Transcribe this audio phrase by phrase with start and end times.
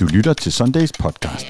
[0.00, 1.46] Du lytter til Sundays podcast.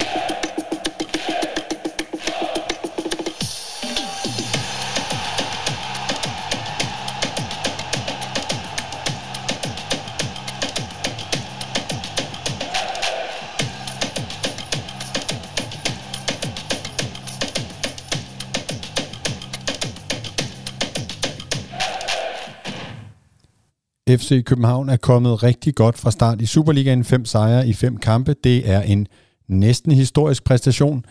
[24.16, 27.04] FC København er kommet rigtig godt fra start i Superligaen.
[27.04, 28.34] Fem sejre i fem kampe.
[28.44, 29.06] Det er en
[29.48, 31.04] næsten historisk præstation.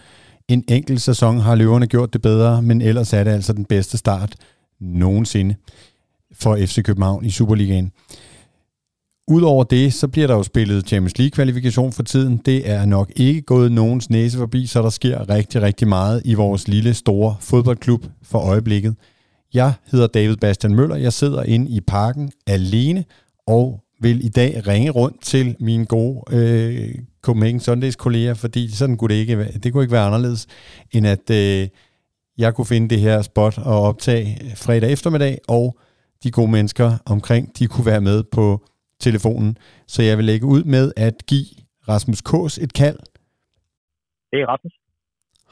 [0.47, 3.97] En enkelt sæson har løverne gjort det bedre, men ellers er det altså den bedste
[3.97, 4.35] start
[4.79, 5.55] nogensinde
[6.33, 7.91] for FC København i Superligaen.
[9.27, 12.41] Udover det, så bliver der jo spillet Champions League-kvalifikation for tiden.
[12.45, 16.33] Det er nok ikke gået nogens næse forbi, så der sker rigtig, rigtig meget i
[16.33, 18.95] vores lille, store fodboldklub for øjeblikket.
[19.55, 20.95] Jeg hedder David Bastian Møller.
[20.95, 23.05] Jeg sidder inde i parken alene
[23.47, 28.97] og vil i dag ringe rundt til mine gode øh, Copenhagen Sundays kolleger, fordi sådan
[28.97, 29.51] kunne det ikke være.
[29.51, 30.47] Det kunne ikke være anderledes,
[30.91, 31.67] end at øh,
[32.37, 35.77] jeg kunne finde det her spot og optage fredag eftermiddag, og
[36.23, 38.65] de gode mennesker omkring, de kunne være med på
[38.99, 39.57] telefonen.
[39.87, 41.45] Så jeg vil lægge ud med at give
[41.89, 42.99] Rasmus Kås et kald.
[44.31, 44.73] Det er Rasmus.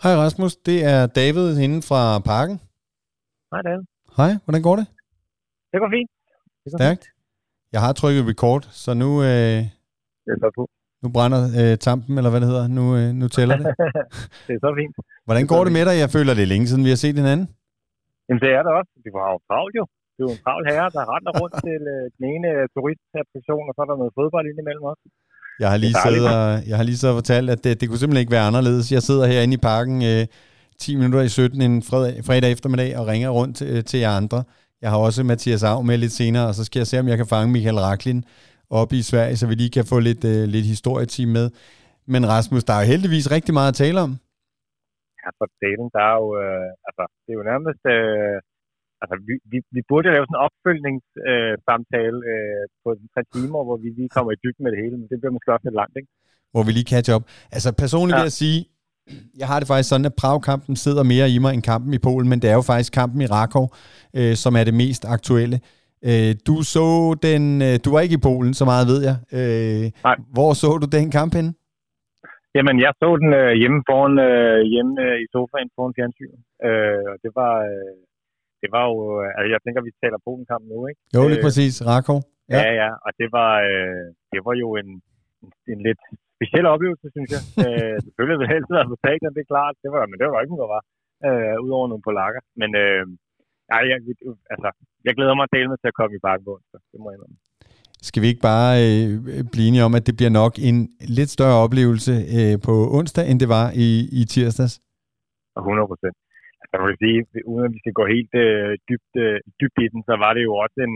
[0.03, 2.59] Hej Rasmus, det er David inden fra parken.
[3.51, 3.92] Hej David.
[4.19, 4.85] Hej, hvordan går det?
[5.71, 6.11] Det går fint.
[6.63, 7.03] Det går Stærkt.
[7.73, 9.57] Jeg har trykket record, så nu, øh,
[10.27, 10.63] Det på.
[11.03, 12.65] nu brænder øh, tampen, eller hvad det hedder.
[12.77, 13.65] Nu, øh, nu tæller det.
[14.47, 14.93] det er så fint.
[15.27, 15.95] Hvordan går det med dig?
[16.03, 17.47] Jeg føler, det er længe siden, vi har set hinanden.
[18.27, 18.91] Jamen det er det også.
[19.05, 19.85] Det var jo travlt jo.
[20.13, 23.65] Det er jo en travl herre, der render rundt til øh, den ene øh, turistattraktion,
[23.69, 25.03] og så er der noget fodbold indimellem også.
[25.61, 28.01] Jeg har lige, Det siddet og, jeg har lige så fortalt, at det, det kunne
[28.01, 28.85] simpelthen ikke være anderledes.
[28.97, 30.23] Jeg sidder herinde i parken øh,
[30.85, 34.39] 10 minutter i 17 en fredag, fredag eftermiddag og ringer rundt øh, til jer andre.
[34.83, 37.17] Jeg har også Mathias Av med lidt senere, og så skal jeg se, om jeg
[37.19, 38.19] kan fange Michael Raklin
[38.81, 41.47] op i Sverige, så vi lige kan få lidt, øh, lidt historieteam med.
[42.13, 44.11] Men Rasmus, der er jo heldigvis rigtig meget at tale om.
[45.21, 48.37] Ja, for delen, der er jo, øh, altså, det er jo nærmest, øh,
[49.01, 53.77] altså, vi, vi, vi burde lave sådan en opfølgningssamtale øh, øh, på par timer, hvor
[53.83, 55.95] vi lige kommer i dybden med det hele, men det bliver måske også lidt langt,
[55.99, 56.11] ikke?
[56.53, 57.23] hvor vi lige catch up.
[57.55, 58.15] Altså personligt.
[58.15, 58.21] Ja.
[58.21, 58.59] vil jeg sige,
[59.41, 62.29] jeg har det faktisk sådan, at Prag-kampen sidder mere i mig end kampen i Polen,
[62.29, 63.67] men det er jo faktisk kampen i Rakov,
[64.17, 65.57] øh, som er det mest aktuelle.
[66.09, 66.87] Øh, du så
[67.27, 69.17] den, øh, du var ikke i Polen, så meget ved jeg.
[69.39, 70.17] Øh, Nej.
[70.35, 71.51] Hvor så du den kamp henne?
[72.55, 76.39] Jamen, jeg så den øh, hjemme foran, øh, hjemme øh, i sofaen foran fjernsynet.
[76.67, 77.95] Øh, og det var, øh,
[78.61, 81.01] det var jo, øh, altså jeg tænker, vi taler Polen-kamp nu, ikke?
[81.15, 82.19] Jo, lige Øh, præcis, Rakov.
[82.53, 82.89] Ja, ja, ja.
[83.05, 84.89] og det var, øh, det var jo en,
[85.71, 86.03] en lidt
[86.35, 87.43] speciel oplevelse, synes jeg.
[87.65, 89.75] øh, selvfølgelig ville jeg helst have resultaterne, det er klart.
[89.83, 90.83] Det var, men det var ikke noget, der var.
[91.27, 92.41] Øh, Udover nogle polakker.
[92.61, 93.03] Men øh,
[93.71, 93.97] ja, jeg,
[94.53, 94.69] altså,
[95.07, 96.79] jeg glæder mig at dele med til at komme i bakken på onsdag.
[96.91, 97.39] Det må jeg indrømme.
[98.07, 99.09] Skal vi ikke bare øh,
[99.51, 100.77] blive enige om, at det bliver nok en
[101.17, 103.89] lidt større oplevelse øh, på onsdag, end det var i,
[104.19, 104.73] i tirsdags?
[105.57, 106.15] 100 procent.
[106.61, 107.19] Altså, jeg vil sige,
[107.51, 110.43] uden at vi skal gå helt øh, dybt, øh, dybt i den, så var det
[110.49, 110.95] jo også en,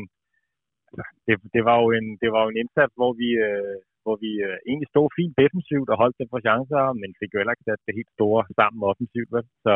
[0.90, 3.78] altså, det, det, var jo en, det var jo en indsats, hvor vi, øh,
[4.08, 7.40] hvor vi øh, egentlig stod fint defensivt og holdt dem for chancer, men fik jo
[7.40, 9.30] heller ikke sat det helt store sammen offensivt.
[9.36, 9.46] Vel?
[9.66, 9.74] Så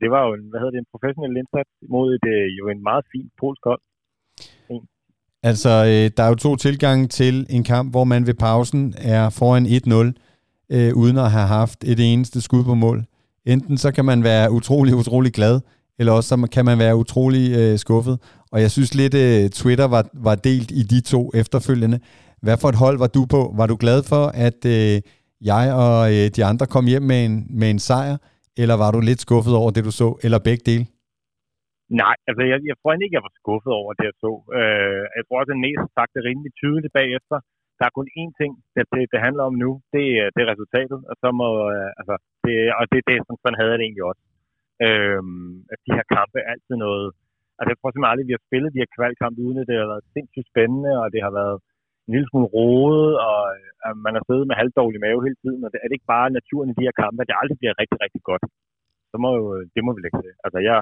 [0.00, 2.82] det var jo en, hvad hedder det, en professionel indsats mod et, øh, jo en
[2.88, 3.82] meget fin polsk hold.
[5.50, 8.82] Altså, øh, der er jo to tilgange til en kamp, hvor man ved pausen
[9.14, 10.12] er foran 1-0,
[10.74, 12.98] øh, uden at have haft et eneste skud på mål.
[13.52, 15.56] Enten så kan man være utrolig, utrolig glad,
[15.98, 18.16] eller også så kan man være utrolig øh, skuffet.
[18.52, 22.00] Og jeg synes lidt, øh, Twitter var, var delt i de to efterfølgende.
[22.46, 23.40] Hvad for et hold var du på?
[23.60, 24.96] Var du glad for, at øh,
[25.50, 28.16] jeg og øh, de andre kom hjem med en, med en sejr,
[28.62, 30.84] eller var du lidt skuffet over det, du så, eller begge dele?
[32.02, 34.32] Nej, altså jeg, jeg tror ikke, jeg var skuffet over det, jeg så.
[34.58, 37.36] Øh, jeg tror også, at mest sagt det rimelig tydeligt bagefter.
[37.78, 39.70] Der er kun én ting, det, det, det handler om nu.
[39.94, 43.18] Det, øh, det er resultatet, og så må, øh, altså, det, og det er det,
[43.26, 44.22] som sådan havde det egentlig også.
[44.86, 45.22] Øh,
[45.72, 47.06] at de her kampe er altid noget,
[47.58, 49.88] altså jeg tror simpelthen aldrig, vi har spillet de her kvalkampe, uden at det har
[49.92, 51.58] været sindssygt spændende, og det har været
[52.06, 55.60] en lille smule rodet, og øh, at man har siddet med halvdårlig mave hele tiden,
[55.64, 57.74] og det er det ikke bare naturen i de her kampe, at det aldrig bliver
[57.82, 58.44] rigtig, rigtig godt.
[59.10, 60.32] Så må jo, øh, det må vi lægge til.
[60.46, 60.78] Altså jeg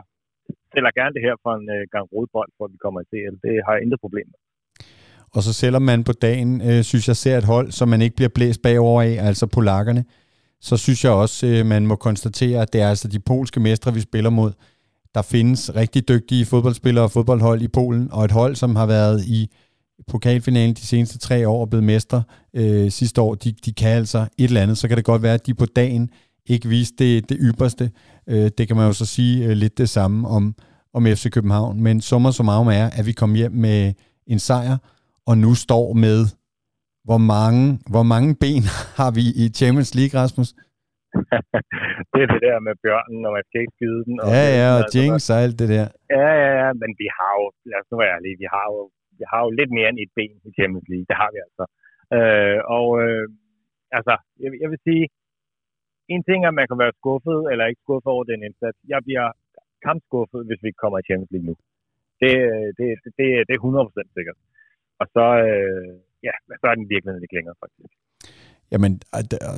[0.73, 3.37] sælger gerne det her for en øh, gang rodbold, for at vi kommer i CL.
[3.47, 4.39] Det har jeg intet problem med.
[5.35, 8.17] Og så selvom man på dagen, øh, synes jeg, ser et hold, som man ikke
[8.17, 10.05] bliver blæst bagover af, altså polakkerne,
[10.69, 13.95] så synes jeg også, øh, man må konstatere, at det er altså de polske mestre,
[13.95, 14.53] vi spiller mod.
[15.15, 19.21] Der findes rigtig dygtige fodboldspillere og fodboldhold i Polen, og et hold, som har været
[19.39, 19.41] i
[20.09, 22.23] pokalfinalen de seneste tre år og blevet mestre
[22.57, 24.79] øh, sidste år, de, de kan altså et eller andet.
[24.79, 26.11] Så kan det godt være, at de på dagen
[26.47, 27.91] ikke viste det, det ypperste.
[28.29, 30.55] Øh, det kan man jo så sige øh, lidt det samme om,
[30.95, 31.81] om FC København.
[31.81, 33.93] Men summer summarum er, at vi kom hjem med
[34.27, 34.77] en sejr,
[35.27, 36.19] og nu står med
[37.09, 37.63] hvor mange,
[37.95, 38.65] hvor mange ben
[39.01, 40.51] har vi i Champions League, Rasmus?
[42.13, 44.15] det er det der med bjørnen, og man skal ikke skyde den.
[44.23, 45.87] Og ja, ja, og Jinx og alt det der.
[46.19, 48.81] Ja, ja, ja, men vi har jo, lad os nu være ærlige, vi har jo,
[49.19, 51.09] vi har jo lidt mere end et ben i Champions League.
[51.11, 51.65] Det har vi altså.
[52.17, 53.27] Øh, og øh,
[53.99, 55.05] altså, jeg, jeg vil sige,
[56.15, 58.79] en ting er, at man kan være skuffet eller ikke skuffet over den indsats.
[58.93, 59.27] Jeg bliver
[59.87, 61.55] kampskuffet, hvis vi ikke kommer i Champions League nu.
[62.23, 62.87] Det, øh, det,
[63.19, 64.39] det, det er 100% sikkert.
[65.01, 65.93] Og så, øh,
[66.29, 67.95] ja, så er den virkelig ikke længere, faktisk.
[68.73, 69.01] Jamen,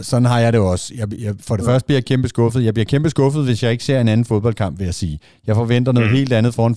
[0.02, 0.94] sådan har jeg det også.
[0.96, 2.64] Jeg, jeg, for det første bliver jeg kæmpe skuffet.
[2.64, 5.18] Jeg bliver kæmpe skuffet, hvis jeg ikke ser en anden fodboldkamp, vil jeg sige.
[5.46, 6.16] Jeg forventer noget mm.
[6.16, 6.74] helt andet foran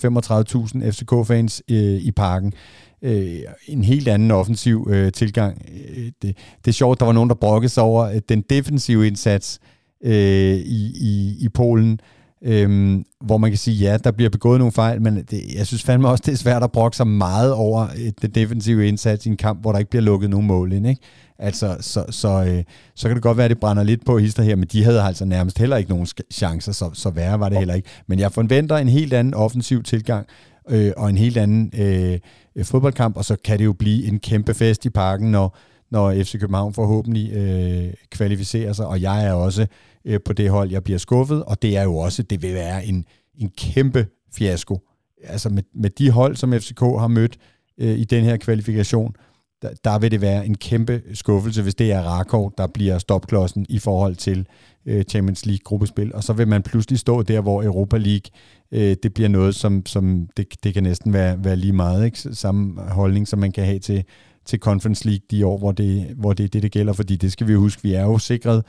[0.84, 2.54] 35.000 FCK-fans øh, i parken.
[3.02, 5.66] Øh, en helt anden offensiv øh, tilgang.
[5.72, 9.08] Øh, det, det er sjovt, der var nogen, der brokkede sig over øh, den defensive
[9.08, 9.60] indsats
[10.04, 12.00] øh, i, i, i Polen.
[12.42, 15.84] Øhm, hvor man kan sige, ja, der bliver begået nogle fejl, men det, jeg synes
[15.84, 19.30] fandme også, det er svært at brokke sig meget over et, den defensive indsats i
[19.30, 20.88] en kamp, hvor der ikke bliver lukket nogen mål ind.
[20.88, 21.02] Ikke?
[21.40, 22.64] Altså, så, så, øh,
[22.96, 25.02] så kan det godt være, at det brænder lidt på hister her, men de havde
[25.02, 27.90] altså nærmest heller ikke nogen chancer, så, så værre var det heller ikke.
[28.08, 30.28] Men jeg forventer en helt anden offensiv tilgang,
[30.70, 32.20] øh, og en helt anden øh,
[32.56, 35.58] øh fodboldkamp, og så kan det jo blive en kæmpe fest i parken, når,
[35.92, 39.68] når FC København forhåbentlig øh, kvalificerer sig, og jeg er også
[40.06, 42.86] øh, på det hold, jeg bliver skuffet, og det er jo også, det vil være
[42.86, 43.06] en,
[43.38, 44.82] en kæmpe fiasko.
[45.24, 47.38] Altså med, med de hold, som FCK har mødt
[47.78, 49.16] øh, i den her kvalifikation,
[49.62, 53.66] der, der vil det være en kæmpe skuffelse, hvis det er Rakov, der bliver stopklodsen
[53.70, 54.48] i forhold til
[54.86, 56.14] øh, Champions League gruppespil.
[56.16, 58.32] Og så vil man pludselig stå der, hvor Europa League,
[58.72, 62.06] øh, det bliver noget, som, som det, det kan næsten være, være lige meget.
[62.06, 62.18] Ikke?
[62.18, 64.04] Samme holdning, som man kan have til,
[64.50, 65.92] til Conference League de år, hvor det,
[66.22, 66.94] hvor det er det, det gælder.
[67.02, 68.60] Fordi det skal vi jo huske, vi er jo sikret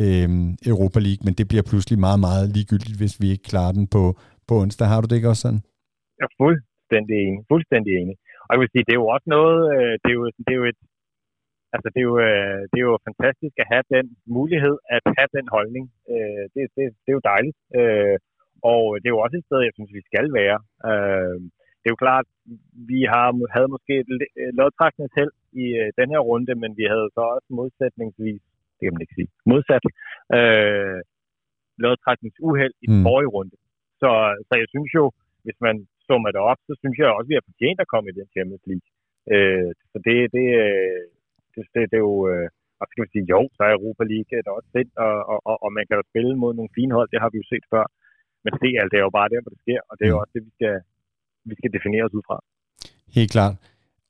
[0.00, 0.28] øh,
[0.72, 4.02] Europa League, men det bliver pludselig meget, meget ligegyldigt, hvis vi ikke klarer den på,
[4.48, 4.86] på onsdag.
[4.92, 5.62] Har du det ikke også sådan?
[6.18, 7.40] Jeg er fuldstændig enig.
[7.52, 8.16] Fuldstændig enig.
[8.46, 10.60] Og jeg vil sige, det er jo også noget, øh, det er jo, det er
[10.62, 10.80] jo et,
[11.74, 14.06] altså det er, jo, øh, det er jo fantastisk at have den
[14.36, 15.84] mulighed at have den holdning.
[16.12, 17.58] Øh, det, det, det er jo dejligt.
[18.72, 20.58] Og det er jo også et sted, jeg synes, vi skal være.
[21.84, 22.26] Det er jo klart,
[22.90, 24.08] vi har, havde måske et
[24.58, 25.64] lodtrækning selv i
[25.98, 28.42] den her runde, men vi havde så også modsætningsvis,
[28.76, 29.84] det kan man ikke sige, modsat
[30.38, 31.00] øh,
[31.84, 33.06] lodtrækningsuheld i den mm.
[33.08, 33.56] forrige runde.
[34.00, 34.10] Så,
[34.48, 35.04] så jeg synes jo,
[35.44, 35.76] hvis man
[36.06, 38.28] summer det op, så synes jeg også, at vi har fortjent at komme i den
[38.34, 38.88] Champions League.
[39.32, 41.02] Øh, så det, det, øh,
[41.54, 42.16] det, det, det er jo...
[42.32, 42.48] Øh,
[42.80, 45.56] og skal vi sige, jo, så er Europa League der også fedt, og, og, og,
[45.64, 47.84] og man kan jo spille mod nogle fine hold, det har vi jo set før.
[48.44, 50.18] Men det, alt det er jo bare der, hvor det sker, og det er jo
[50.18, 50.22] mm.
[50.22, 50.74] også det, vi skal,
[51.48, 52.36] vi skal definere os ud fra.
[53.16, 53.54] Helt klart.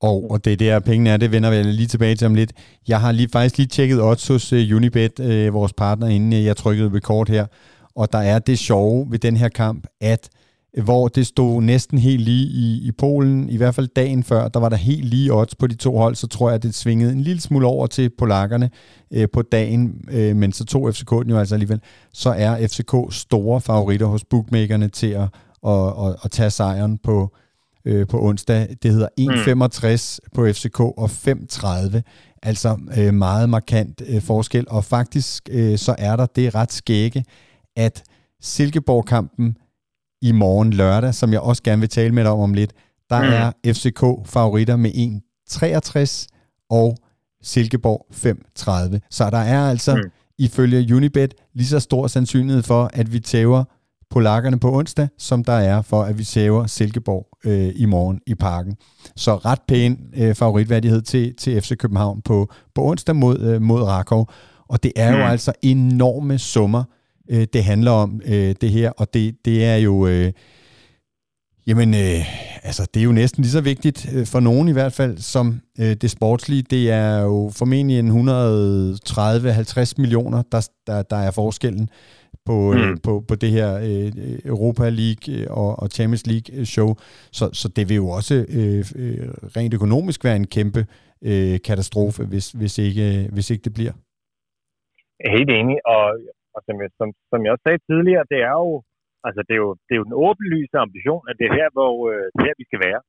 [0.00, 2.52] Og, og det er der, pengene er, det vender vi lige tilbage til om lidt.
[2.88, 6.44] Jeg har lige, faktisk lige tjekket odds hos uh, Unibet, uh, vores partner, inden øh,
[6.44, 7.46] jeg trykkede record her.
[7.96, 10.30] Og der er det sjove ved den her kamp, at
[10.82, 14.60] hvor det stod næsten helt lige i, i Polen, i hvert fald dagen før, der
[14.60, 17.12] var der helt lige odds på de to hold, så tror jeg, at det svingede
[17.12, 18.70] en lille smule over til polakkerne
[19.12, 21.80] øh, på dagen, øh, men så tog FCK den jo altså alligevel.
[22.12, 25.28] Så er FCK store favoritter hos bookmakerne til at,
[25.66, 27.36] at, at, at tage sejren på,
[27.84, 28.76] øh, på onsdag.
[28.82, 30.30] Det hedder 1,65 mm.
[30.34, 32.00] på FCK og 5,30.
[32.42, 37.24] Altså øh, meget markant øh, forskel, og faktisk øh, så er der det ret skægge,
[37.76, 38.02] at
[38.42, 39.56] Silkeborg-kampen
[40.22, 42.72] i morgen lørdag, som jeg også gerne vil tale med dig om om lidt.
[43.10, 43.28] Der mm.
[43.64, 44.90] er FCK favoritter med
[45.50, 46.26] 1,63
[46.70, 46.96] og
[47.42, 48.98] Silkeborg 5,30.
[49.10, 50.10] Så der er altså mm.
[50.38, 53.64] ifølge Unibet lige så stor sandsynlighed for, at vi tæver
[54.14, 58.34] polakkerne på onsdag, som der er for, at vi tæver Silkeborg øh, i morgen i
[58.34, 58.76] parken.
[59.16, 63.82] Så ret pæn øh, favoritværdighed til, til FC København på, på onsdag mod, øh, mod
[63.82, 64.30] Rakov.
[64.68, 65.16] Og det er mm.
[65.16, 66.84] jo altså enorme summer,
[67.30, 68.90] øh, det handler om, øh, det her.
[68.90, 70.06] Og det, det er jo...
[70.06, 70.32] Øh,
[71.66, 72.24] Jamen, øh,
[72.62, 75.60] altså, det er jo næsten lige så vigtigt, øh, for nogen i hvert fald, som
[75.78, 76.62] øh, det sportslige.
[76.62, 81.88] Det er jo formentlig en 130-50 millioner, der, der, der er forskellen
[82.48, 82.90] på, øh, mm.
[82.90, 84.10] øh, på, på det her øh,
[84.52, 86.88] Europa League øh, og, og Champions League øh, show.
[87.38, 90.82] Så, så det vil jo også øh, øh, rent økonomisk være en kæmpe
[91.28, 93.94] øh, katastrofe, hvis, hvis, ikke, hvis ikke det bliver.
[95.36, 96.04] Helt enig, og
[96.54, 98.74] og som, jeg, som, som jeg også sagde tidligere, det er jo,
[99.26, 101.94] altså det er jo, det er jo den åbenlyse ambition, at det er her, hvor
[102.10, 103.00] øh, det her, vi skal være.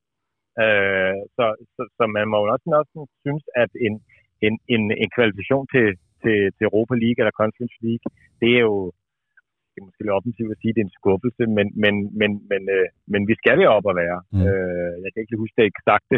[0.64, 3.94] Øh, så, så, så, man må jo også, også synes, at en,
[4.46, 5.88] en, en, en kvalifikation til,
[6.22, 8.06] til, til Europa League eller Conference League,
[8.42, 8.78] det er jo,
[9.76, 12.32] det er måske lidt offensivt at sige, at det er en skuffelse, men, men, men,
[12.52, 14.20] men, øh, men vi skal være op at være.
[14.34, 14.44] Mm.
[14.48, 16.18] Øh, jeg kan ikke huske det eksakte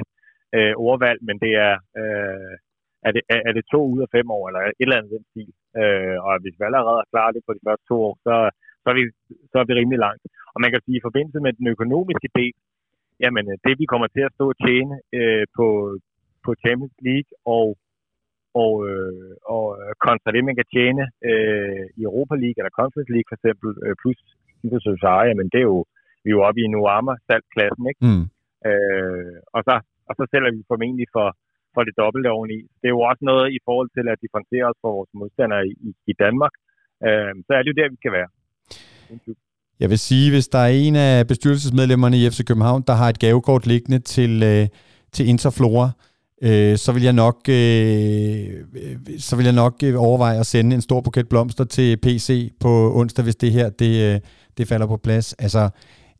[0.55, 2.53] øh, ordvalg, men det er, øh,
[3.07, 5.25] er det, er, er det to ud af fem år, eller et eller andet den
[5.31, 5.51] stil.
[5.81, 8.35] Øh, og hvis vi allerede er klar det på de første to år, så,
[8.83, 9.03] så, er vi,
[9.51, 10.23] så er vi rimelig langt.
[10.53, 12.55] Og man kan sige, at i forbindelse med den økonomiske del,
[13.23, 15.67] jamen det vi kommer til at stå og tjene øh, på,
[16.45, 17.65] på Champions League og
[18.63, 19.65] og, øh, og
[20.05, 23.95] kontra det, man kan tjene øh, i Europa League eller Conference League for eksempel, øh,
[24.01, 24.17] plus
[24.91, 25.79] Society, men det er jo,
[26.23, 28.01] vi er jo oppe i Nuama salgklassen, ikke?
[28.07, 28.25] Mm.
[28.69, 29.73] Øh, og, så,
[30.09, 31.27] og så sælger vi formentlig for,
[31.73, 32.59] for det dobbelte oveni.
[32.79, 35.89] Det er jo også noget i forhold til at differentiere os for vores modstandere i,
[36.11, 36.53] i Danmark.
[37.07, 38.29] Øh, så er det jo der, vi skal være.
[39.81, 43.19] Jeg vil sige, hvis der er en af bestyrelsesmedlemmerne i FC København, der har et
[43.25, 44.63] gavekort liggende til, øh,
[45.15, 46.16] til Interflora, øh,
[46.77, 48.63] så vil jeg nok øh,
[49.19, 52.99] så vil jeg nok øh, overveje at sende en stor buket blomster til PC på
[52.99, 54.19] onsdag, hvis det her det, øh,
[54.57, 55.33] det falder på plads.
[55.33, 55.69] Altså,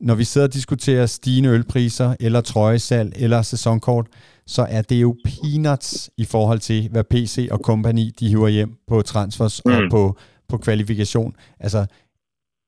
[0.00, 4.06] når vi sidder og diskuterer stigende ølpriser, eller trøjesalg, eller sæsonkort,
[4.46, 8.74] så er det jo peanuts i forhold til, hvad PC og kompagni de hiver hjem
[8.88, 9.72] på transfers mm.
[9.72, 11.34] og på, på kvalifikation.
[11.60, 11.86] Altså,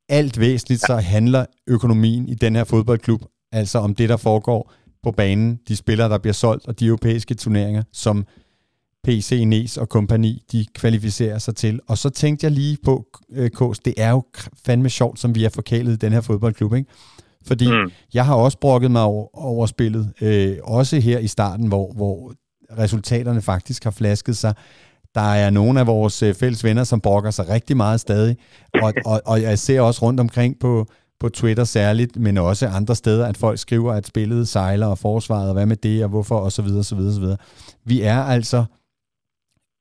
[0.09, 5.11] alt væsentligt, så handler økonomien i den her fodboldklub altså om det, der foregår på
[5.11, 8.27] banen, de spillere, der bliver solgt, og de europæiske turneringer, som
[9.05, 11.81] PC, NES og kompagni, de kvalificerer sig til.
[11.89, 14.25] Og så tænkte jeg lige på, øh, Kås, det er jo
[14.65, 16.91] fandme sjovt, som vi er forkælet i den her fodboldklub, ikke?
[17.47, 17.91] Fordi mm.
[18.15, 22.35] jeg har også brokket mig over, over spillet, øh, også her i starten, hvor, hvor
[22.79, 24.55] resultaterne faktisk har flasket sig.
[25.15, 28.37] Der er nogle af vores øh, fælles venner, som brokker sig rigtig meget stadig,
[28.83, 30.87] og, og, og jeg ser også rundt omkring på,
[31.21, 35.49] på Twitter særligt, men også andre steder, at folk skriver, at spillet sejler og forsvaret,
[35.49, 37.37] og hvad med det, og hvorfor, og så videre, så videre, så videre.
[37.85, 38.65] Vi er altså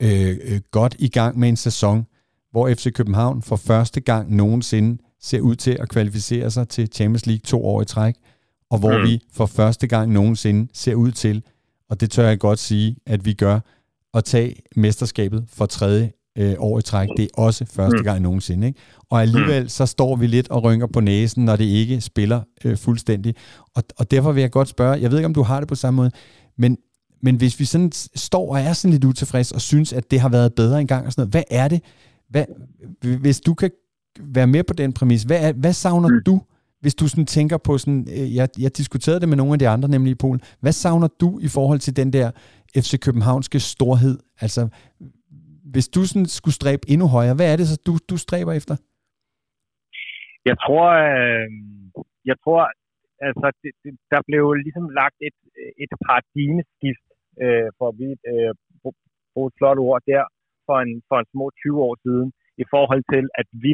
[0.01, 2.05] øh, øh, godt i gang med en sæson,
[2.51, 7.25] hvor FC København for første gang nogensinde ser ud til at kvalificere sig til Champions
[7.25, 8.15] League to år i træk,
[8.69, 9.03] og hvor mm.
[9.03, 11.43] vi for første gang nogensinde ser ud til,
[11.89, 13.59] og det tør jeg godt sige, at vi gør,
[14.13, 17.09] at tage mesterskabet for tredje øh, år i træk.
[17.17, 18.03] Det er også første mm.
[18.03, 18.67] gang nogensinde.
[18.67, 18.79] Ikke?
[19.09, 19.69] Og alligevel mm.
[19.69, 23.35] så står vi lidt og rynker på næsen, når det ikke spiller øh, fuldstændig.
[23.75, 25.75] Og, og derfor vil jeg godt spørge, jeg ved ikke, om du har det på
[25.75, 26.11] samme måde,
[26.57, 26.77] men,
[27.21, 30.29] men hvis vi sådan står og er sådan lidt utilfreds og synes, at det har
[30.29, 31.81] været bedre engang og sådan noget, hvad er det?
[32.29, 32.45] Hvad,
[33.19, 33.71] hvis du kan
[34.19, 36.21] være med på den præmis, hvad, er, hvad savner mm.
[36.25, 36.41] du,
[36.81, 39.67] hvis du sådan tænker på sådan, øh, jeg, jeg diskuterede det med nogle af de
[39.67, 42.31] andre, nemlig i Polen, hvad savner du i forhold til den der
[42.77, 44.17] FC Københavnske storhed?
[44.41, 44.67] Altså,
[45.73, 48.75] hvis du sådan skulle stræbe endnu højere, hvad er det så, du, du stræber efter?
[50.49, 51.47] Jeg tror, øh,
[52.29, 52.61] jeg tror,
[53.27, 55.37] altså, det, det, der blev ligesom lagt et,
[55.83, 57.05] et paradigmeskift,
[57.43, 58.51] øh, for at vi øh,
[59.33, 60.23] bruge et flot ord der,
[60.67, 62.27] for en, for en små 20 år siden,
[62.63, 63.71] i forhold til, at vi,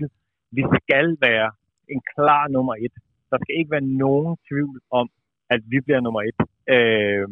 [0.58, 1.50] vi skal være
[1.94, 2.96] en klar nummer et.
[3.32, 5.08] Der skal ikke være nogen tvivl om,
[5.54, 6.40] at vi bliver nummer et.
[6.76, 7.28] Øh,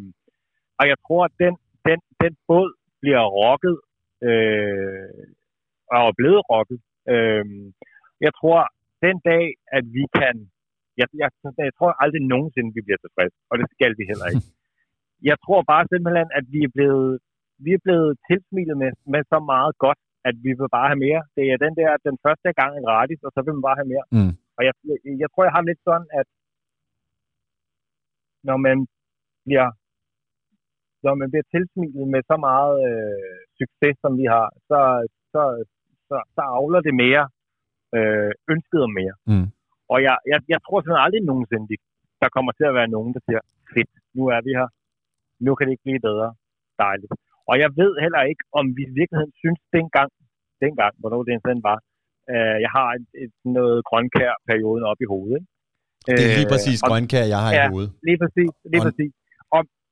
[0.79, 1.53] og jeg tror, at den,
[1.87, 2.69] den, den båd
[3.01, 3.77] bliver rokket
[4.29, 5.23] øh,
[5.93, 6.79] og er blevet rocket.
[7.13, 7.45] Øh,
[8.25, 8.59] jeg tror,
[9.05, 9.45] den dag,
[9.77, 10.35] at vi kan...
[10.99, 11.29] Jeg, jeg,
[11.67, 14.47] jeg tror aldrig nogensinde, vi bliver tilfredse, og det skal vi heller ikke.
[15.29, 17.11] Jeg tror bare simpelthen, at vi er blevet,
[17.65, 19.99] vi er blevet tilsmilet med, med så meget godt,
[20.29, 21.21] at vi vil bare have mere.
[21.37, 23.91] Det er den der, den første gang er gratis, og så vil man bare have
[23.93, 24.05] mere.
[24.15, 24.33] Mm.
[24.57, 26.27] Og jeg, jeg, jeg tror, jeg har lidt sådan, at
[28.49, 28.77] når man
[29.45, 29.67] bliver
[31.05, 34.79] når man bliver tilsmilet med så meget øh, succes, som vi har, så,
[35.33, 35.41] så,
[36.09, 37.23] så, så avler det mere
[37.97, 39.15] øh, ønsket om mere.
[39.31, 39.47] Mm.
[39.93, 41.65] Og jeg, jeg, jeg tror sådan aldrig nogensinde,
[42.21, 43.41] der kommer til at være nogen, der siger,
[43.73, 44.67] fedt, nu er vi her.
[45.45, 46.29] Nu kan det ikke blive bedre.
[46.85, 47.13] Dejligt.
[47.49, 50.09] Og jeg ved heller ikke, om vi i virkeligheden synes dengang,
[50.63, 51.77] dengang, hvornår det sådan var,
[52.33, 55.35] øh, jeg har et, et, noget grønkær-perioden op i hovedet.
[55.37, 55.49] Ikke?
[56.17, 57.91] Det er lige præcis øh, grønkær, jeg har ja, i hovedet.
[58.07, 58.51] lige præcis.
[58.73, 59.13] Lige præcis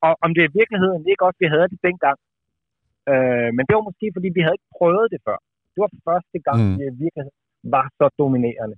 [0.06, 2.18] og om det i virkeligheden ikke også, vi havde det dengang.
[3.12, 5.38] Øh, men det var måske, fordi vi havde ikke prøvet det før.
[5.74, 6.76] Det var første gang, mm.
[6.78, 7.40] vi i virkeligheden
[7.76, 8.78] var så dominerende.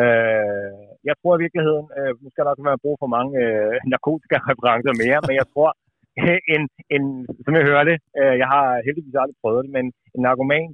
[0.00, 3.76] Øh, jeg tror i virkeligheden, øh, nu skal der også være brug for mange øh,
[3.92, 5.70] narkotika-referencer mere, men jeg tror,
[6.54, 6.62] en,
[6.94, 7.04] en,
[7.44, 9.84] som jeg hørte, øh, jeg har heldigvis aldrig prøvet det, men
[10.14, 10.70] en narkoman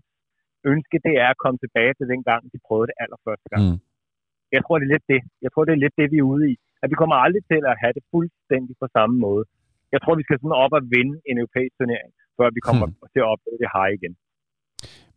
[0.73, 3.63] ønske, det er at komme tilbage til den gang, de prøvede det allerførste gang.
[3.67, 3.79] Mm.
[4.57, 5.21] Jeg tror, det er lidt det.
[5.45, 6.55] Jeg tror, det er lidt det, vi er ude i.
[6.83, 9.45] At vi kommer aldrig til at have det fuldstændig på samme måde
[9.95, 13.13] jeg tror, vi skal sådan op og vinde en europæisk turnering, før vi kommer hmm.
[13.13, 14.13] til at opleve det her igen.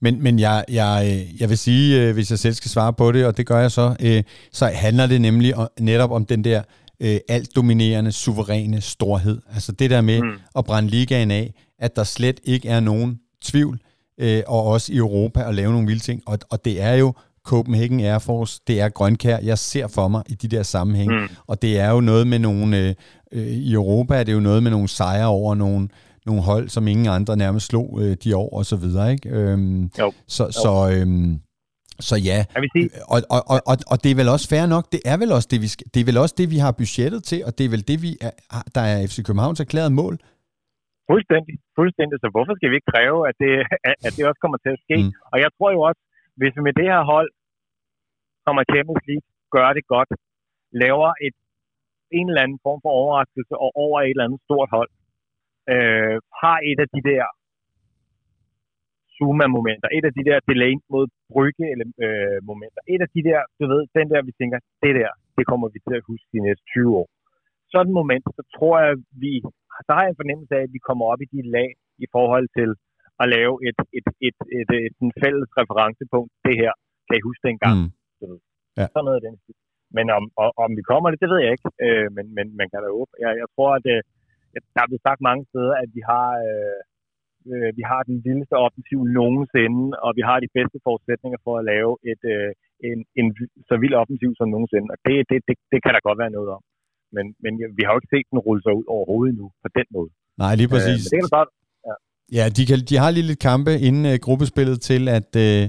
[0.02, 3.26] Men, men jeg, jeg, jeg vil sige, øh, hvis jeg selv skal svare på det,
[3.26, 6.62] og det gør jeg så, øh, så handler det nemlig netop om den der
[7.00, 9.42] øh, alt dominerende, suveræne storhed.
[9.54, 10.40] Altså det der med mm.
[10.58, 13.80] at brænde ligaen af, at der slet ikke er nogen tvivl,
[14.48, 16.22] og også i Europa at lave nogle vilde ting.
[16.26, 17.14] Og, og det er jo
[17.44, 21.12] Copenhagen Air Force, det er grønkær, jeg ser for mig i de der sammenhæng.
[21.12, 21.28] Mm.
[21.48, 22.96] Og det er jo noget med nogle,
[23.32, 25.90] øh, i Europa er det jo noget med nogle sejre over nogle,
[26.30, 29.30] nogle hold, som ingen andre nærmest slog øh, de år og så videre, ikke?
[29.38, 30.08] Øhm, jo.
[30.36, 30.52] Så, jo.
[30.64, 31.34] så, øhm,
[32.10, 32.40] så ja,
[33.14, 35.50] og, og, og, og, og det er vel også fair nok, det er vel også
[35.54, 37.72] det, vi skal, det er vel også det, vi har budgettet til, og det er
[37.76, 38.34] vel det, vi er,
[38.76, 40.16] der er FC Københavns erklæret mål.
[41.12, 42.16] Fuldstændig, fuldstændig.
[42.24, 43.54] Så hvorfor skal vi ikke kræve, at det,
[44.08, 44.98] at det også kommer til at ske?
[45.04, 45.12] Mm.
[45.32, 46.02] Og jeg tror jo også,
[46.40, 47.30] hvis vi med det her hold
[48.46, 50.12] kommer Champions League, gør det godt,
[50.84, 51.36] laver et,
[52.18, 54.92] en eller anden form for overraskelse og over et eller andet stort hold,
[55.74, 57.26] øh, har et af de der
[59.18, 63.40] Zuma-momenter, et af de der delay mod brygge eller, øh, momenter, et af de der,
[63.60, 66.42] du ved, den der, vi tænker, det der, det kommer vi til at huske de
[66.48, 67.08] næste 20 år.
[67.72, 68.94] Sådan et moment, så tror jeg,
[69.24, 69.32] vi,
[69.86, 71.70] så har jeg en fornemmelse af, at vi kommer op i de lag
[72.06, 72.70] i forhold til
[73.22, 76.32] at lave et, et, et, et, et, et fælles referencepunkt.
[76.48, 76.74] Det her,
[77.08, 77.76] kan I huske dengang?
[77.80, 78.40] Mm.
[78.80, 78.86] Ja.
[78.94, 79.36] Sådan noget af den
[79.98, 81.70] Men om, og, om vi kommer det, det ved jeg ikke.
[81.86, 83.12] Øh, men, men man kan da håbe.
[83.24, 84.00] Jeg, jeg tror, at øh,
[84.74, 86.80] der er blevet sagt mange steder, at vi har, øh,
[87.52, 91.66] øh, vi har den vildeste offensiv nogensinde, og vi har de bedste forudsætninger for at
[91.74, 92.50] lave et, øh,
[92.88, 93.28] en, en
[93.70, 94.88] så vild offensiv som nogensinde.
[94.94, 96.62] Og det, det, det, det kan der godt være noget om.
[97.16, 99.88] Men, men vi har jo ikke set den rulle sig ud overhovedet nu på den
[99.96, 100.12] måde.
[100.44, 101.02] Nej, lige præcis.
[101.04, 101.52] Øh, det kan godt.
[101.88, 101.96] Ja,
[102.38, 105.32] ja de, kan, de har lige lidt kampe inden uh, gruppespillet til at...
[105.48, 105.64] Uh,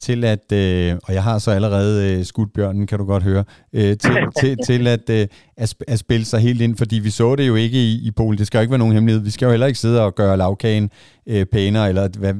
[0.00, 3.44] til at, øh, og jeg har så allerede øh, skudt bjørnen, kan du godt høre,
[3.72, 5.26] øh, til, til, til at, øh,
[5.56, 8.38] at, at spille sig helt ind, fordi vi så det jo ikke i, i Polen.
[8.38, 9.22] Det skal jo ikke være nogen hemmelighed.
[9.22, 10.90] Vi skal jo heller ikke sidde og gøre lavkagen
[11.26, 12.34] øh, pænere, eller hvad,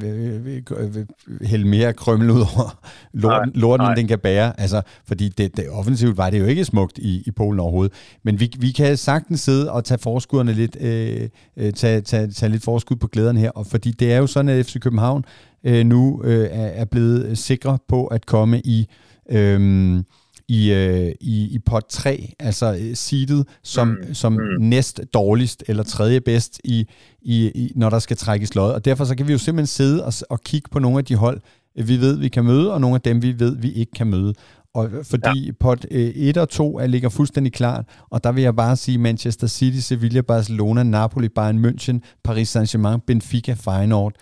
[1.47, 2.79] hælde mere krømmel ud over
[3.13, 3.95] lorten, nej, lorten nej.
[3.95, 4.61] den kan bære.
[4.61, 7.93] Altså, fordi det, det, offensivt var det jo ikke smukt i, i Polen overhovedet.
[8.23, 12.53] Men vi, vi kan sagtens sidde og tage forskudderne lidt, øh, øh, tage, tage, tage
[12.53, 15.25] lidt forskud på glæderne her, og fordi det er jo sådan, at FC København
[15.69, 18.87] øh, nu øh, er blevet sikre på at komme i...
[19.31, 20.03] Øh,
[20.49, 24.15] i, øh, i, i pot 3, altså øh, seedet som, mm.
[24.15, 24.39] som mm.
[24.61, 26.87] næst dårligst eller tredje bedst, i,
[27.23, 28.73] i, i, når der skal trækkes lod.
[28.73, 31.15] Og derfor så kan vi jo simpelthen sidde og, og kigge på nogle af de
[31.15, 31.41] hold,
[31.85, 34.35] vi ved, vi kan møde, og nogle af dem, vi ved, vi ikke kan møde.
[34.75, 35.53] Og fordi ja.
[35.61, 38.99] pot 1 øh, og 2 er, ligger fuldstændig klart, og der vil jeg bare sige
[38.99, 44.13] Manchester City, Sevilla, Barcelona, Napoli, Bayern München, Paris Saint-Germain, Benfica, Feyenoord.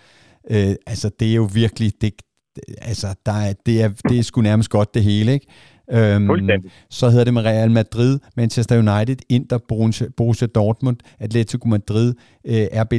[0.51, 2.13] Øh, altså, det er jo virkelig, det,
[2.79, 5.47] altså, der er, det, er, det er sgu nærmest godt det hele, ikke?
[5.91, 6.29] Øhm,
[6.91, 9.59] så hedder det med Real Madrid, Manchester United, Inter,
[10.17, 12.93] Borussia, Dortmund, Atletico Madrid, øh, RB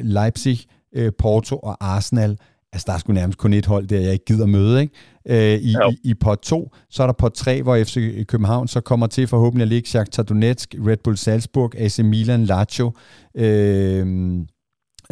[0.00, 0.58] Leipzig,
[0.94, 2.36] øh, Porto og Arsenal.
[2.72, 4.94] Altså, der er sgu nærmest kun et hold der, jeg ikke gider møde, ikke?
[5.28, 6.74] Øh, i, i, I pot 2.
[6.90, 10.22] Så er der pot 3, hvor FC København så kommer til forhåbentlig at ligge Shakhtar
[10.22, 12.92] Donetsk, Red Bull Salzburg, AC Milan, Lazio,
[13.34, 14.36] øh,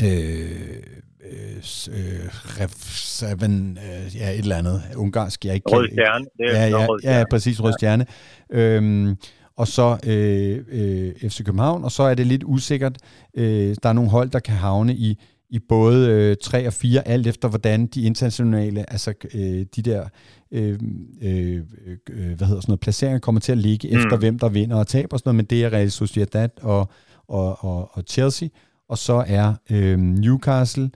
[0.02, 0.82] øh,
[1.24, 6.24] øh, Seven, øh, ja, et eller andet ungarsk, jeg ikke Rød Stjerne.
[6.38, 7.18] Det er ja, ja, rød stjerne.
[7.18, 8.06] ja, præcis, Rød Stjerne.
[8.52, 8.58] Ja.
[8.58, 9.16] Øhm,
[9.56, 12.98] og så øh, øh, FC København, og så er det lidt usikkert.
[13.34, 15.18] Øh, der er nogle hold, der kan havne i,
[15.50, 20.04] i både øh, 3 og 4, alt efter hvordan de internationale, altså øh, de der
[20.52, 20.78] øh,
[21.22, 21.62] øh,
[22.10, 23.98] øh, hvad hedder sådan noget, placeringer kommer til at ligge mm.
[23.98, 26.88] efter, hvem der vinder og taber og sådan noget, men det er Real Sociedad og,
[27.28, 28.48] og, og, og Chelsea,
[28.88, 30.90] og så er øh, Newcastle, øh,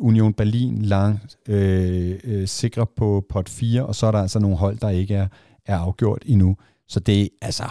[0.00, 4.56] Union Berlin langt øh, øh, sikre på pot 4, og så er der altså nogle
[4.56, 5.28] hold, der ikke er,
[5.66, 6.56] er afgjort endnu.
[6.88, 7.64] Så det, altså,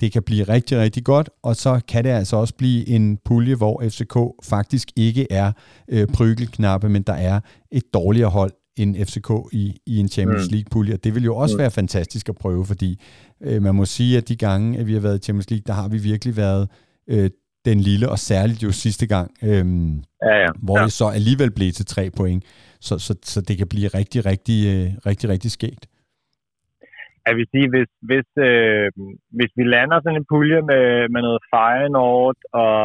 [0.00, 3.54] det kan blive rigtig, rigtig godt, og så kan det altså også blive en pulje,
[3.54, 5.52] hvor FCK faktisk ikke er
[5.88, 10.54] øh, prygelknappe, men der er et dårligere hold end FCK i, i en Champions mm.
[10.54, 10.96] League-pulje.
[10.96, 11.58] Det vil jo også mm.
[11.58, 13.00] være fantastisk at prøve, fordi
[13.40, 15.72] øh, man må sige, at de gange, at vi har været i Champions League, der
[15.72, 16.68] har vi virkelig været
[17.08, 17.30] øh,
[17.64, 19.94] den lille, og særligt jo sidste gang, øhm,
[20.26, 20.50] ja, ja.
[20.66, 20.84] hvor ja.
[20.84, 22.40] det så alligevel blev til tre point.
[22.86, 25.84] Så, så, så det kan blive rigtig, rigtig, øh, rigtig, rigtig skægt.
[27.26, 28.88] Jeg vil sige, hvis, hvis, øh,
[29.38, 32.78] hvis vi lander sådan en pulje med, med noget Feyenoord og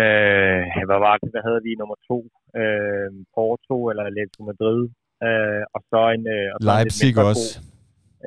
[0.00, 2.18] øh, hvad var det, hvad havde vi nummer to?
[2.60, 4.80] Øh, Porto eller Atletico Madrid.
[5.26, 6.24] Øh, og så en...
[6.36, 7.48] Øh, og så Leipzig en også.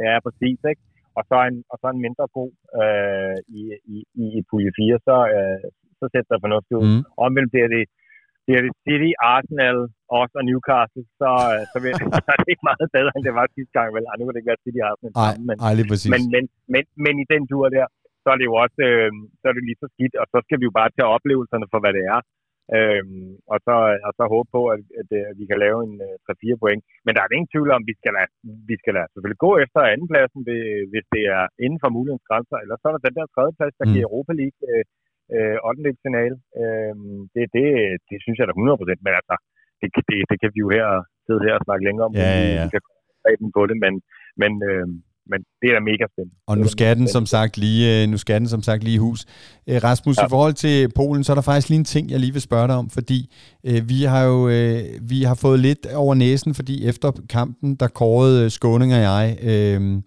[0.05, 0.59] Ja, præcis.
[0.71, 0.83] Ikke?
[1.17, 3.62] Og så en, og så en mindre god øh, i,
[3.93, 5.65] i, i, i pulje 4, så, øh,
[6.00, 6.88] så sætter der fornuftigt ud.
[6.89, 7.04] Mm.
[7.26, 7.84] Omvendt bliver det,
[8.45, 9.80] bliver det City, Arsenal,
[10.19, 11.91] også og Newcastle, så, øh, så, vil,
[12.26, 13.88] så er det ikke meget bedre, end det var sidste gang.
[13.95, 16.12] Vel, Ej, nu kan det ikke være City, Arsenal Ej, sammen, men, ej, lige præcis.
[16.13, 16.43] men, men,
[16.74, 17.86] men, men, i den tur der,
[18.24, 20.58] så er det jo også øh, så er det lige så skidt, og så skal
[20.60, 22.19] vi jo bare tage oplevelserne for, hvad det er.
[22.77, 23.75] Øhm, og, så,
[24.07, 26.81] og så håbe på, at, at, at vi kan lave en uh, øh, 3-4 point.
[27.05, 28.31] Men der er ingen tvivl om, at vi skal lade,
[28.71, 30.41] vi skal lade selvfølgelig gå efter andenpladsen,
[30.91, 32.57] hvis det er inden for mulighedens grænser.
[32.63, 33.93] Eller så er der den der tredje plads, der mm.
[33.93, 34.84] giver Europa League øh,
[35.36, 36.05] øh, 8.
[36.07, 36.36] finale.
[36.62, 36.93] Øh,
[37.36, 37.67] det, det,
[38.10, 39.36] det synes jeg da 100%, men altså,
[39.79, 40.88] det, det, det kan vi jo her
[41.25, 42.13] sidde her og snakke længere om.
[42.23, 42.63] Ja, ja, ja.
[42.65, 42.81] Vi kan
[43.57, 43.93] på det, men,
[44.41, 44.88] men øh,
[45.32, 46.36] men det er mega spændende.
[46.48, 48.98] Og nu skal den som sagt lige, øh, nu skal den som sagt lige i
[48.98, 49.26] hus.
[49.70, 50.26] Øh, Rasmus, ja.
[50.26, 52.67] i forhold til Polen, så er der faktisk lige en ting, jeg lige vil spørge
[52.67, 53.34] dig om, fordi
[53.67, 57.88] øh, vi har jo øh, vi har fået lidt over næsen, fordi efter kampen, der
[57.88, 60.02] kårede Skåning og jeg øh, øh,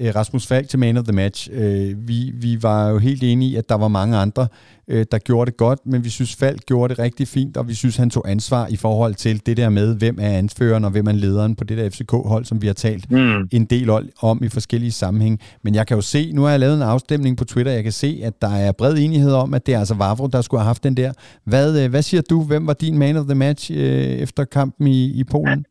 [0.00, 1.48] Rasmus Falk til man of the match.
[1.52, 4.48] Øh, vi, vi var jo helt enige i, at der var mange andre,
[4.88, 7.74] øh, der gjorde det godt, men vi synes, Falk gjorde det rigtig fint, og vi
[7.74, 11.06] synes, han tog ansvar i forhold til det der med, hvem er anføreren og hvem
[11.06, 13.48] er lederen på det der FCK-hold, som vi har talt mm.
[13.52, 13.90] en del
[14.22, 15.40] om i forskellige sammenhæng.
[15.64, 17.92] Men jeg kan jo se, nu har jeg lavet en afstemning på Twitter, jeg kan
[17.92, 20.66] se, at der er bred enighed om, at det er altså Vavro, der skulle have
[20.66, 21.12] haft den der.
[21.44, 22.36] Hvad, øh, hvad siger du?
[22.50, 25.64] Hvem var din man of the match øh, efter kampen i, i Polen?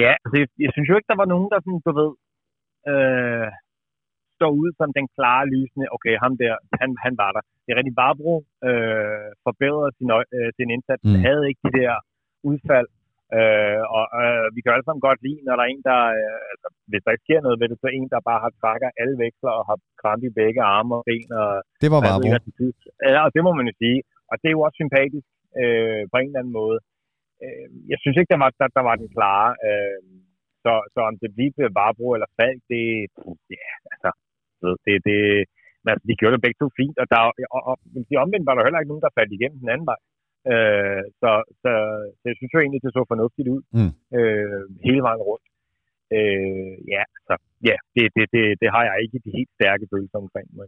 [0.00, 2.10] Ja, altså, jeg, jeg synes jo ikke, der var nogen, der sådan, du ved,
[2.90, 3.48] øh,
[4.38, 7.42] står ud som den klare lysende, okay, ham der, han, han var der.
[7.62, 8.34] Det er rigtig Barbro
[8.68, 11.20] øh, forbedrede sin, øh, sin indsats, mm.
[11.26, 11.94] havde ikke de der
[12.50, 12.88] udfald,
[13.36, 16.52] øh, og øh, vi kan alle sammen godt lide, når der er en, der, øh,
[16.52, 18.88] altså, hvis der ikke sker noget ved det, så er en, der bare har trækker
[19.00, 21.28] alle veksler og har krampe i begge arme og ben.
[21.42, 22.28] Og, det var Barbro.
[23.14, 23.98] Ja, og det må man jo sige.
[24.30, 25.28] Og det er jo også sympatisk
[25.62, 26.78] øh, på en eller anden måde.
[27.44, 29.48] Øh, jeg synes ikke, der var, der, der var den klare.
[29.68, 30.00] Øh,
[30.64, 32.84] så, så om det bliver Varbro eller Falk, det,
[33.58, 34.10] ja, altså,
[34.84, 35.18] det, det,
[35.82, 37.20] men altså, de gjorde det begge to fint, og, der,
[37.56, 37.74] og, og,
[38.10, 40.00] de omvendt var der heller ikke nogen, der faldt igennem den anden vej.
[40.52, 41.30] Øh, så,
[41.62, 41.72] så,
[42.18, 43.92] så jeg synes jo egentlig, det så fornuftigt ud mm.
[44.18, 45.46] øh, hele vejen rundt.
[46.16, 47.34] Øh, ja, så
[47.68, 50.48] ja, det, det, det, det har jeg ikke de helt stærke følelser omkring.
[50.58, 50.66] Men,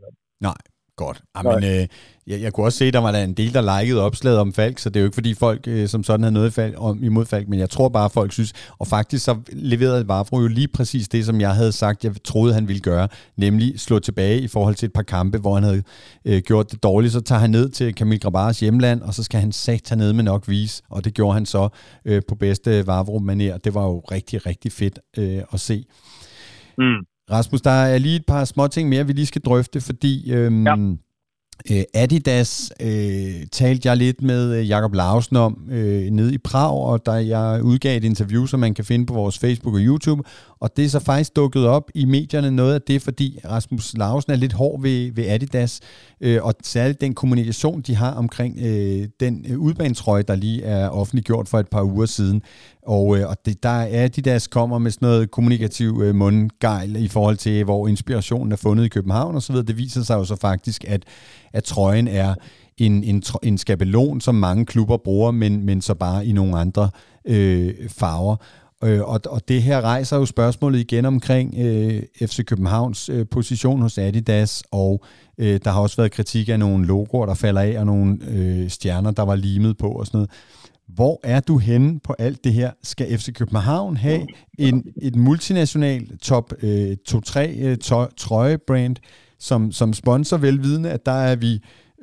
[0.48, 0.60] Nej,
[0.96, 1.22] Godt.
[1.36, 1.86] Jamen, øh,
[2.26, 4.52] jeg, jeg kunne også se, at der var der en del, der likede opslaget om
[4.52, 7.04] Falk, så det er jo ikke fordi folk øh, som sådan havde noget Falk, om,
[7.04, 10.46] imod Falk, men jeg tror bare, at folk synes, og faktisk så leverede Vavro jo
[10.46, 14.40] lige præcis det, som jeg havde sagt, jeg troede, han ville gøre, nemlig slå tilbage
[14.40, 15.82] i forhold til et par kampe, hvor han havde
[16.24, 19.40] øh, gjort det dårligt, så tager han ned til Kamil Grabars hjemland, og så skal
[19.40, 21.68] han sat ned med nok vise, og det gjorde han så
[22.04, 23.58] øh, på bedste Vavro-manér.
[23.64, 25.84] Det var jo rigtig, rigtig fedt øh, at se.
[26.78, 27.13] Mm.
[27.30, 30.66] Rasmus, der er lige et par små ting mere, vi lige skal drøfte, fordi øhm,
[30.66, 30.76] ja.
[31.70, 36.72] øh, Adidas øh, talte jeg lidt med øh, Jakob Lausen om øh, nede i Prag,
[36.72, 40.22] og der jeg udgav et interview, som man kan finde på vores Facebook og YouTube,
[40.60, 44.32] og det er så faktisk dukket op i medierne noget af det, fordi Rasmus Lausen
[44.32, 45.80] er lidt hård ved, ved Adidas,
[46.20, 50.88] øh, og særligt den kommunikation, de har omkring øh, den øh, udbanetrøje, der lige er
[50.88, 52.42] offentliggjort for et par uger siden.
[52.86, 57.08] Og, øh, og det, der er Adidas kommer med sådan noget kommunikativ øh, mundgejl i
[57.08, 59.56] forhold til, hvor inspirationen er fundet i København osv.
[59.56, 61.02] Det viser sig jo så faktisk, at,
[61.52, 62.34] at trøjen er
[62.76, 66.90] en, en, en skabelon, som mange klubber bruger, men, men så bare i nogle andre
[67.24, 68.36] øh, farver.
[68.84, 73.82] Øh, og, og det her rejser jo spørgsmålet igen omkring øh, FC Københavns øh, position
[73.82, 75.04] hos Adidas, og
[75.38, 78.70] øh, der har også været kritik af nogle logoer, der falder af, og nogle øh,
[78.70, 80.30] stjerner, der var limet på og sådan noget.
[80.88, 82.70] Hvor er du henne på alt det her?
[82.82, 84.20] Skal FC København have
[84.58, 87.76] en, et multinational top øh, 2-3 øh,
[88.16, 88.96] trøjebrand
[89.38, 91.52] som, som sponsor, velvidende, at der er vi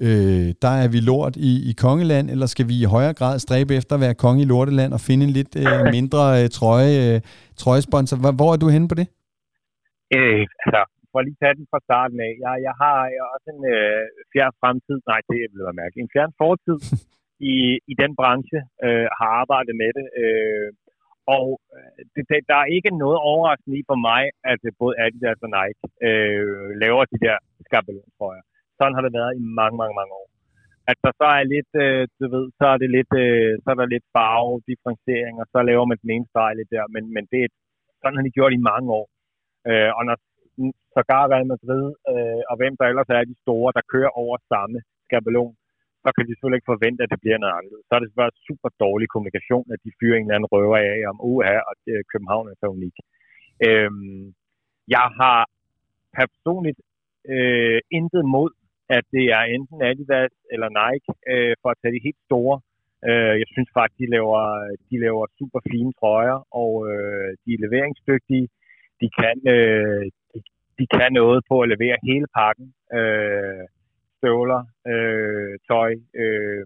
[0.05, 3.71] øh, der er vi lort i, i kongeland, eller skal vi i højere grad stræbe
[3.79, 7.17] efter at være konge i lorteland og finde en lidt øh, mindre øh, trøje, øh,
[7.61, 8.17] trøjesponsor?
[8.21, 9.07] Hvor, hvor er du henne på det?
[10.17, 12.33] Øh, altså, for at lige tage den fra starten af.
[12.45, 12.95] Jeg, jeg har
[13.35, 16.77] også en øh, fjern fremtid, nej, det vil jeg mærke, en fjern fortid
[17.53, 17.53] i,
[17.91, 20.05] i den branche, øh, har arbejdet med det.
[20.21, 20.69] Øh,
[21.37, 24.93] og øh, det, det, der er ikke noget overraskende i for mig, at øh, både
[25.03, 28.43] Adidas og Nike øh, laver de der skabelontrøjer
[28.81, 30.27] sådan har det været i mange, mange, mange år.
[30.91, 33.77] At der så er lidt, øh, du ved, så er det lidt, øh, så er
[33.79, 37.23] der lidt farve, differentiering, og så laver man den ene streg lidt der, men, men
[37.31, 37.49] det er,
[38.01, 39.07] sådan har de gjort i mange år.
[39.69, 40.15] Øh, og når
[40.95, 44.77] sågar Real Madrid, øh, og hvem der ellers er de store, der kører over samme
[45.05, 45.55] skabelon,
[46.03, 47.79] så kan de selvfølgelig ikke forvente, at det bliver noget andet.
[47.87, 50.99] Så er det bare super dårlig kommunikation, at de fyrer en eller anden røver af
[51.11, 52.95] om uha, og øh, København er så unik.
[53.67, 54.23] Øhm,
[54.95, 55.39] jeg har
[56.19, 56.79] personligt
[57.33, 58.51] øh, intet mod
[58.97, 62.55] at det er enten Adidas eller Nike, øh, for at tage de helt store.
[63.09, 64.43] Øh, jeg synes faktisk, de laver,
[64.89, 68.47] de laver super fine trøjer, og øh, de er leveringsdygtige.
[69.01, 70.39] De kan, øh, de,
[70.79, 72.67] de kan noget på at levere hele pakken.
[72.97, 73.63] Øh,
[74.21, 75.91] støvler, øh, tøj.
[76.21, 76.65] Øh,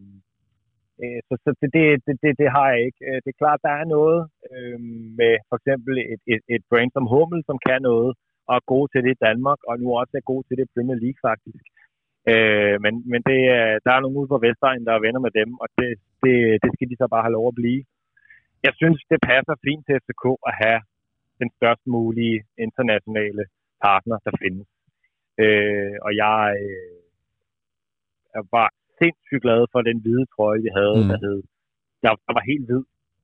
[1.02, 3.02] øh så, så det, det, det, det har jeg ikke.
[3.08, 4.20] Øh, det er klart, der er noget
[4.52, 4.80] øh,
[5.20, 8.12] med for eksempel et, et, et brand som Hummel, som kan noget,
[8.48, 10.74] og er god til det i Danmark, og nu også er god til det i
[10.76, 11.66] Premier League faktisk.
[12.32, 13.42] Øh, men men det,
[13.86, 15.90] der er nogle ude på Vestegn, der er venner med dem, og det,
[16.24, 17.82] det, det skal de så bare have lov at blive.
[18.68, 20.80] Jeg synes, det passer fint til FCK at have
[21.40, 23.44] den størst mulige internationale
[23.86, 24.68] partner, der findes.
[25.44, 27.05] Øh, og jeg øh,
[28.38, 31.10] er bare sindssygt glad for den hvide trøje, vi havde, mm.
[31.12, 31.40] der, hed,
[32.04, 32.84] der, der var helt hvid.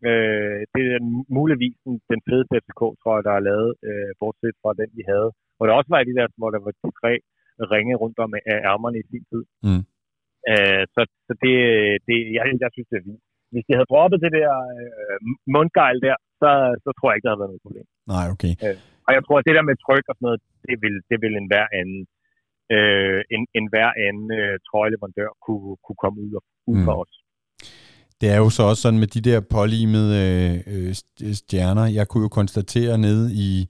[0.09, 1.01] Øh, det er
[1.39, 5.29] muligvis den, den fedeste FCK-trøje, der er lavet, øh, bortset fra den, vi havde.
[5.59, 7.13] Og der også var de der, hvor der var de tre
[7.73, 8.31] ringe rundt om
[8.71, 9.43] ærmerne i sin tid.
[9.67, 9.83] Mm.
[10.51, 11.55] Øh, så så det,
[12.07, 13.23] det, jeg, jeg synes, det er vildt.
[13.53, 15.19] hvis de havde droppet det der øh,
[15.55, 16.51] mundgejl der, så,
[16.83, 17.87] så tror jeg ikke, der havde været noget problem.
[18.13, 18.53] Nej, okay.
[18.65, 21.17] Øh, og jeg tror, at det der med tryk og sådan noget, det vil, det
[21.23, 22.01] vil en hver anden,
[22.75, 26.85] øh, en, en hver anden øh, trøjleverandør kunne, kunne komme ud, og, ud mm.
[26.87, 27.13] for os.
[28.21, 30.15] Det er jo så også sådan med de der pålimede
[30.67, 30.95] øh,
[31.33, 31.85] stjerner.
[31.85, 33.67] Jeg kunne jo konstatere nede i,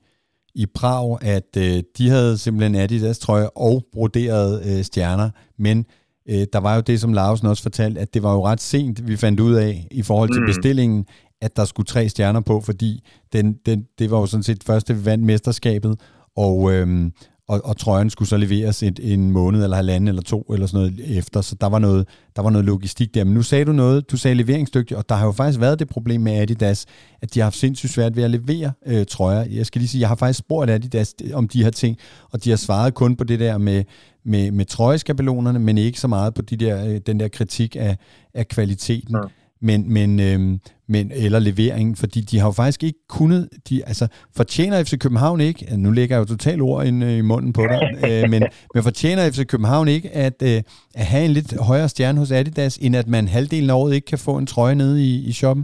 [0.55, 5.85] i Prag, at øh, de havde simpelthen Adidas trøje og broderede øh, stjerner, men
[6.29, 9.07] øh, der var jo det, som Larsen også fortalte, at det var jo ret sent,
[9.07, 10.47] vi fandt ud af i forhold til mm.
[10.47, 11.05] bestillingen,
[11.41, 14.95] at der skulle tre stjerner på, fordi den, den, det var jo sådan set første,
[14.95, 16.01] vi vandt mesterskabet,
[16.35, 17.13] og, øhm,
[17.51, 20.79] og, og trøjen skulle så leveres et, en måned eller halvanden eller to eller sådan
[20.79, 23.23] noget efter, så der var noget, der var noget logistik der.
[23.23, 25.87] Men nu sagde du noget, du sagde leveringsdygtig, og der har jo faktisk været det
[25.87, 26.85] problem med Adidas,
[27.21, 29.45] at de har haft sindssygt svært ved at levere øh, trøjer.
[29.49, 31.97] Jeg skal lige sige, jeg har faktisk spurgt Adidas om de her ting,
[32.31, 33.83] og de har svaret kun på det der med,
[34.25, 37.97] med, med trøjeskabelonerne, men ikke så meget på de der, øh, den der kritik af,
[38.33, 39.15] af kvaliteten.
[39.15, 40.53] Ja men, men, øhm,
[40.93, 44.05] men, eller leveringen, fordi de har jo faktisk ikke kunnet, de, altså
[44.39, 47.63] fortjener FC København ikke, nu lægger jeg jo totalt ord ind øh, i munden på
[47.71, 48.41] dig, øh, men,
[48.73, 50.59] men fortjener FC København ikke at, øh,
[51.01, 54.09] at have en lidt højere stjerne hos Adidas, end at man halvdelen af året ikke
[54.13, 55.63] kan få en trøje nede i, i shoppen?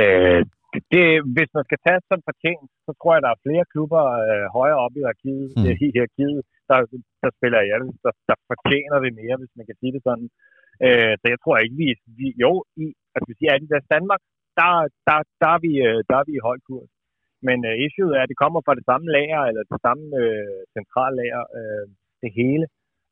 [0.00, 0.40] Øh,
[0.92, 4.44] det, hvis man skal tage som fortjent, så tror jeg, der er flere klubber øh,
[4.58, 5.66] højere oppe i hierarkiet, mm.
[5.86, 6.78] i hierarkiet der,
[7.22, 10.28] der spiller jeg, der, der fortjener det mere, hvis man kan sige det sådan.
[10.86, 14.22] Øh, så jeg tror ikke, vi, vi jo, i, altså hvis er Adidas Danmark,
[14.58, 14.70] der,
[15.08, 16.90] der, der, er vi, øh, der er vi i høj kurs.
[17.48, 20.60] Men øh, issue er, at det kommer fra det samme lager, eller det samme øh,
[20.74, 21.86] centrallager, øh,
[22.22, 22.66] det hele.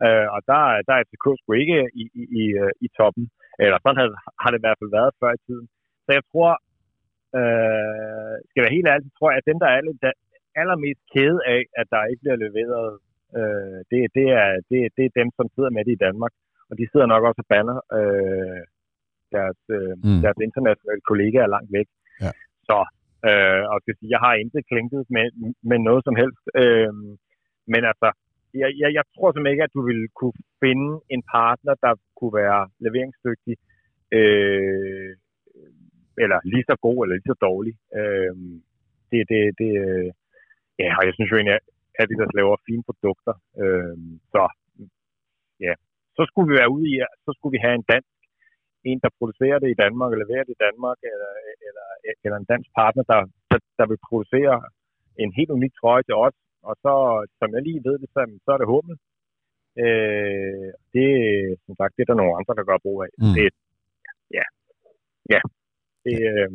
[0.05, 3.25] Øh, og der, der er FCK sgu ikke i, i, i, øh, i toppen.
[3.65, 4.09] Eller sådan har,
[4.43, 5.67] har det i hvert fald været før i tiden.
[6.05, 6.51] Så jeg tror,
[7.39, 10.13] øh, skal jeg være helt ærlig, så tror jeg, at dem, der er lidt, der
[10.61, 12.91] allermest kede af, at der ikke bliver leveret,
[13.39, 16.35] øh, det, det, er, det, det er dem, som sidder med det i Danmark
[16.73, 18.63] og de sidder nok også og banner øh,
[19.37, 20.21] deres, øh, mm.
[20.25, 21.89] deres internationale kollegaer langt væk.
[22.25, 22.31] Ja.
[22.69, 22.79] Så,
[23.29, 25.27] øh, og skal sige, jeg har intet klinket med,
[25.71, 26.45] med noget som helst.
[26.63, 26.93] Øh,
[27.73, 28.09] men altså,
[28.61, 32.35] jeg, jeg, jeg tror simpelthen ikke, at du ville kunne finde en partner, der kunne
[32.43, 33.55] være leveringsdygtig,
[34.19, 35.11] øh,
[36.25, 37.75] eller lige så god, eller lige så dårlig.
[38.01, 38.35] Øh,
[39.11, 39.71] det, det, det,
[40.83, 41.59] ja, og jeg synes jo egentlig,
[42.01, 43.35] at de der laver fine produkter.
[43.63, 43.97] Øh,
[44.35, 44.43] så
[45.67, 45.75] ja,
[46.17, 46.95] så skulle vi være ude i,
[47.27, 48.13] så skulle vi have en dansk,
[48.91, 51.33] en der producerer det i Danmark, eller leverer det i Danmark, eller,
[51.67, 51.89] eller,
[52.25, 53.21] eller en dansk partner, der,
[53.51, 54.57] der, der vil producere
[55.23, 56.37] en helt unik trøje til os.
[56.69, 56.95] Og så,
[57.39, 58.97] som jeg lige ved det, så, så er det Hummel.
[59.85, 61.09] Øh, det,
[61.65, 63.13] som sagt, det er der nogle andre, der gør brug af.
[63.19, 63.35] Mm.
[63.37, 63.47] Det,
[64.39, 64.47] ja,
[65.33, 65.41] ja,
[66.05, 66.51] det, øh,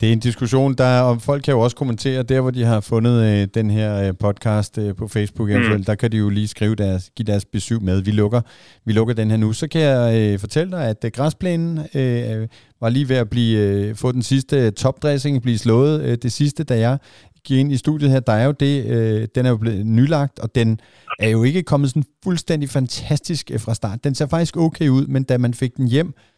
[0.00, 2.80] det er en diskussion, der, og folk kan jo også kommentere, der hvor de har
[2.80, 5.54] fundet øh, den her øh, podcast øh, på Facebook, mm.
[5.54, 8.00] eventuelt, der kan de jo lige skrive deres, give deres besøg med.
[8.02, 8.40] Vi lukker,
[8.84, 9.52] vi lukker den her nu.
[9.52, 12.48] Så kan jeg øh, fortælle dig, at øh, græsplænen øh,
[12.80, 16.02] var lige ved at blive, øh, få den sidste topdressing, blive slået.
[16.02, 16.98] Øh, det sidste, da jeg
[17.44, 20.38] gik ind i studiet her, der er jo det, øh, den er jo blevet nylagt,
[20.38, 20.80] og den
[21.18, 24.04] er jo ikke kommet sådan fuldstændig fantastisk øh, fra start.
[24.04, 26.29] Den ser faktisk okay ud, men da man fik den hjem, øh,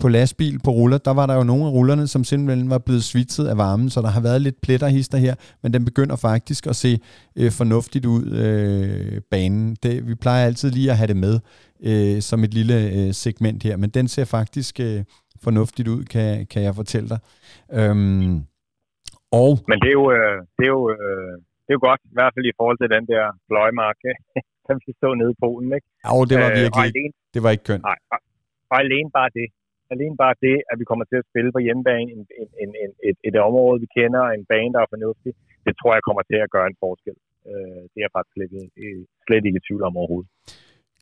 [0.00, 3.04] på lastbil på ruller, der var der jo nogle af rullerne, som simpelthen var blevet
[3.04, 6.76] svitset af varmen, så der har været lidt pletterhister her, men den begynder faktisk at
[6.76, 6.98] se
[7.40, 9.76] øh, fornuftigt ud, øh, banen.
[9.82, 11.34] Det, vi plejer altid lige at have det med
[11.88, 15.00] øh, som et lille øh, segment her, men den ser faktisk øh,
[15.46, 17.20] fornuftigt ud, kan, kan jeg fortælle dig.
[17.78, 18.34] Øhm,
[19.40, 22.14] og men det er jo, øh, det er jo, øh, det er jo godt, i
[22.18, 24.10] hvert fald i forhold til den der fløjmarke,
[24.66, 25.86] som vi stod nede i Polen, ikke?
[26.06, 27.84] Ja, det var øh, virkelig, øh, alene, det var ikke kønt.
[27.90, 27.98] Nej,
[28.72, 29.46] og alene bare det,
[29.94, 32.90] alene bare det, at vi kommer til at spille på hjemmebane, en, en, en, en,
[33.08, 35.32] et, et område, vi kender, en bane, der er fornuftig,
[35.66, 37.16] det tror jeg kommer til at gøre en forskel.
[37.50, 38.50] Øh, det er jeg faktisk slet,
[39.26, 40.30] slet ikke i tvivl om overhovedet.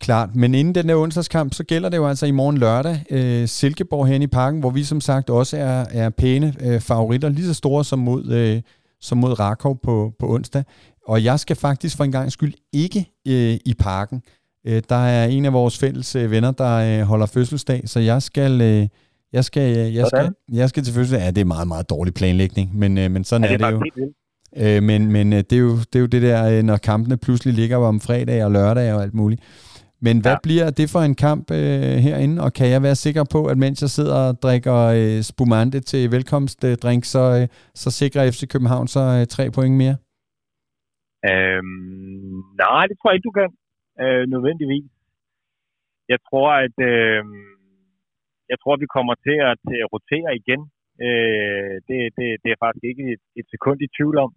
[0.01, 3.47] Klart, men inden den der onsdagskamp, så gælder det jo altså i morgen lørdag øh,
[3.47, 7.47] Silkeborg hen i parken, hvor vi som sagt også er, er pæne øh, favoritter, lige
[7.47, 8.63] så store som mod, øh,
[9.01, 10.65] som mod Rakov på, på onsdag.
[11.07, 13.01] Og jeg skal faktisk for en gang skyld ikke
[13.33, 14.23] øh, i parken.
[14.67, 18.23] Øh, der er en af vores fælles øh, venner, der øh, holder fødselsdag, så jeg
[18.23, 18.61] skal...
[18.61, 18.89] Øh,
[19.33, 21.25] jeg skal, øh, jeg, skal, jeg skal til fødselsdag.
[21.25, 23.71] Ja, det er meget, meget dårlig planlægning, men, øh, men sådan ja, det er, er
[23.71, 24.13] det jo.
[24.57, 27.17] Øh, men men øh, det, er jo, det er jo det der, øh, når kampene
[27.17, 29.43] pludselig ligger om fredag og lørdag og alt muligt.
[30.01, 30.39] Men hvad ja.
[30.43, 33.83] bliver det for en kamp øh, herinde, og kan jeg være sikker på, at mens
[33.83, 39.01] jeg sidder og drikker øh, spumante til velkomstdrink, så, øh, så sikrer FC København så
[39.01, 39.97] øh, tre point mere?
[41.31, 43.49] Øhm, nej, det tror jeg ikke, du kan
[44.03, 44.91] øh, nødvendigvis.
[46.13, 47.23] Jeg tror, at øh,
[48.51, 50.61] jeg tror, at vi kommer til at, til at rotere igen.
[51.07, 54.31] Øh, det, det, det er faktisk ikke et, et sekund i tvivl om.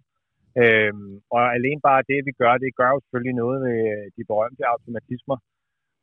[0.62, 0.92] Øh,
[1.34, 3.80] og alene bare det, vi gør, det gør jo selvfølgelig noget med
[4.16, 5.38] de berømte automatismer.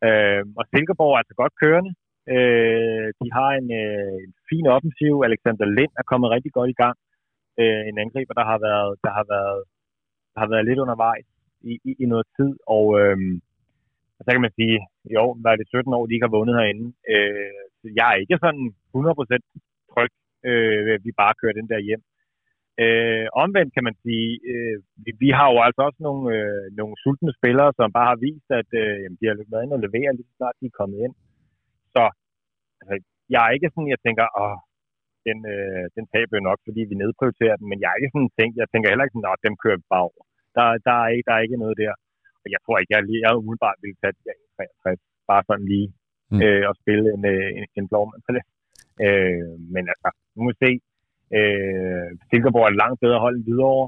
[0.08, 1.91] Øh, og Silkeborg er altså godt kørende.
[2.36, 5.13] Øh, de har en, øh, en fin offensiv.
[5.30, 6.98] Alexander Lind er kommet rigtig godt i gang.
[7.62, 9.60] Øh, en angriber, der har været, der har været,
[10.34, 11.28] der har været lidt undervejs
[11.72, 12.52] i, i, i noget tid.
[12.76, 13.17] Og øh,
[14.25, 14.77] så kan man sige,
[15.15, 16.86] jo, var det 17 år, de ikke har vundet herinde.
[17.13, 17.51] Øh,
[17.97, 19.39] jeg er ikke sådan 100%
[19.91, 20.13] tryg,
[20.49, 22.03] øh, at vi bare kører den der hjem.
[22.84, 26.95] Øh, omvendt kan man sige, øh, vi, vi har jo altså også nogle, øh, nogle
[27.03, 30.15] sultne spillere, som bare har vist, at øh, jamen, de har været inde og levere
[30.17, 31.15] lige snart de er kommet ind.
[31.93, 32.03] Så
[32.79, 32.95] altså,
[33.34, 34.58] jeg er ikke sådan, jeg tænker, åh,
[35.27, 38.36] den, øh, den taber jo nok, fordi vi nedprioriterer den, men jeg er ikke sådan
[38.39, 40.23] tænkt, jeg tænker heller ikke sådan, at dem kører bare over.
[40.55, 41.93] Der, der, er ikke, der er ikke noget der.
[42.56, 44.21] Jeg tror ikke, jeg, jeg umiddelbart ville tage de
[44.58, 44.99] 63,
[45.30, 45.89] bare sådan lige
[46.32, 46.41] mm.
[46.43, 48.43] øh, og spille en, øh, en, en blåmand på det.
[49.06, 50.71] Øh, men altså, nu må vi se.
[51.38, 53.88] Øh, Silkeborg er et langt bedre hold end Hvidovre.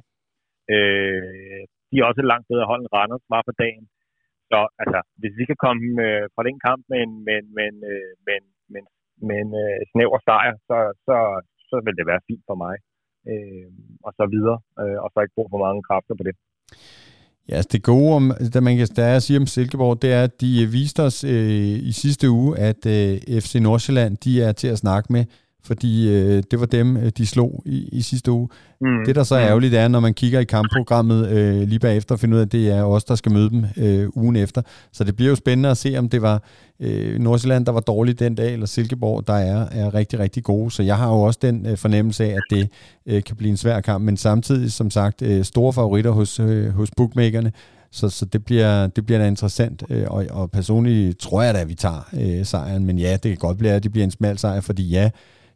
[0.74, 3.86] Øh, de er også et langt bedre hold end Randers var på dagen.
[4.52, 8.12] Så altså, hvis vi kan komme øh, fra den kamp med en, med, med, øh,
[8.28, 8.40] med,
[8.74, 8.84] med,
[9.28, 11.18] med en øh, snæver sejr, så, så,
[11.70, 12.76] så vil det være fint for mig.
[13.32, 13.70] Øh,
[14.08, 14.60] og så videre.
[14.82, 16.36] Øh, og så ikke bruge for mange kræfter på det.
[17.52, 20.14] Ja, altså det gode, om, der, man kan, der er at sige om Silkeborg, det
[20.14, 24.42] er, at de øh, viste os øh, i sidste uge, at øh, FC Nordsjælland, de
[24.42, 25.26] er til at snakke med
[25.64, 28.50] fordi øh, det var dem, øh, de slog i, i sidste uge.
[28.82, 29.06] Mm.
[29.06, 32.20] Det, der så er ærgerligt, er, når man kigger i kampprogrammet øh, lige bagefter og
[32.20, 34.62] finder ud af, at det er os, der skal møde dem øh, ugen efter.
[34.92, 36.44] Så det bliver jo spændende at se, om det var
[36.80, 40.72] øh, Nordsjælland, der var dårligt den dag, eller Silkeborg, der er, er rigtig, rigtig gode.
[40.72, 42.70] Så jeg har jo også den øh, fornemmelse af, at det
[43.06, 46.70] øh, kan blive en svær kamp, men samtidig, som sagt, øh, store favoritter hos, øh,
[46.70, 47.52] hos bookmakerne.
[47.94, 51.60] Så, så det, bliver, det bliver da interessant, øh, og, og personligt tror jeg da,
[51.60, 54.12] at vi tager øh, sejren, men ja, det kan godt blive, at det bliver en
[54.12, 55.10] smal sejr, fordi ja,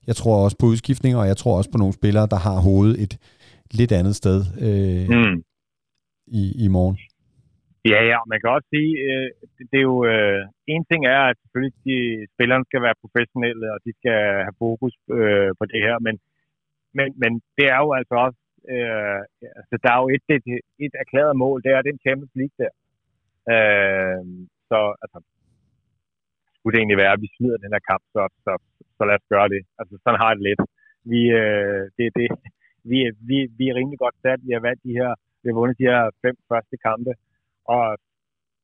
[0.10, 2.96] jeg tror også på udskiftninger, og jeg tror også på nogle spillere, der har hovedet
[3.04, 3.14] et
[3.80, 5.38] lidt andet sted øh, mm.
[6.42, 6.98] i, i morgen.
[7.92, 10.42] Ja, ja, man kan også sige, øh, det, det er jo, øh,
[10.74, 11.98] en ting er, at selvfølgelig de,
[12.34, 16.16] spillerne skal være professionelle, og de skal have fokus øh, på det her, men,
[16.98, 18.40] men, men det er jo altså også,
[18.74, 19.20] øh,
[19.60, 20.46] altså der er jo et, et,
[20.86, 22.74] et erklæret mål, det er den Champions League der.
[23.54, 24.22] Øh,
[24.70, 25.18] så altså,
[26.66, 28.52] skulle det egentlig være, at vi smider den her kamp, så, så,
[28.98, 29.62] så lad os gøre det.
[29.80, 30.62] Altså, sådan har jeg det lidt.
[31.12, 32.28] Vi, øh, det, det,
[32.90, 32.98] vi,
[33.30, 34.40] vi, vi er rimelig godt sat.
[34.48, 37.12] Vi har valgt de her, vi har vundet de her fem første kampe,
[37.76, 37.84] og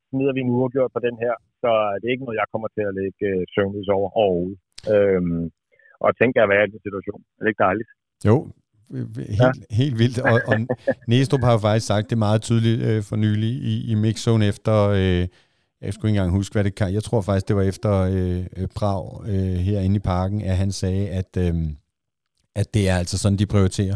[0.10, 2.84] smider vi nu gjort på den her, så det er ikke noget, jeg kommer til
[2.90, 4.60] at lægge øh, søvnløs over overhovedet.
[4.94, 5.46] Øhm,
[6.06, 7.22] og tænker at være i den situation.
[7.38, 7.90] Er det ikke dejligt?
[8.30, 8.36] Jo,
[8.94, 9.50] helt, ja.
[9.82, 10.20] helt vildt.
[10.32, 10.56] Og, og
[11.12, 14.76] Næstrup har jo faktisk sagt det meget tydeligt øh, for nylig i, i mixzone efter
[15.02, 15.26] øh,
[15.82, 16.94] jeg skulle ikke engang huske, hvad det kan.
[16.94, 20.72] Jeg tror faktisk, det var efter øh, øh, Prag øh, herinde i parken, at han
[20.72, 21.56] sagde, at, øh,
[22.56, 23.96] at det er altså sådan, de prioriterer.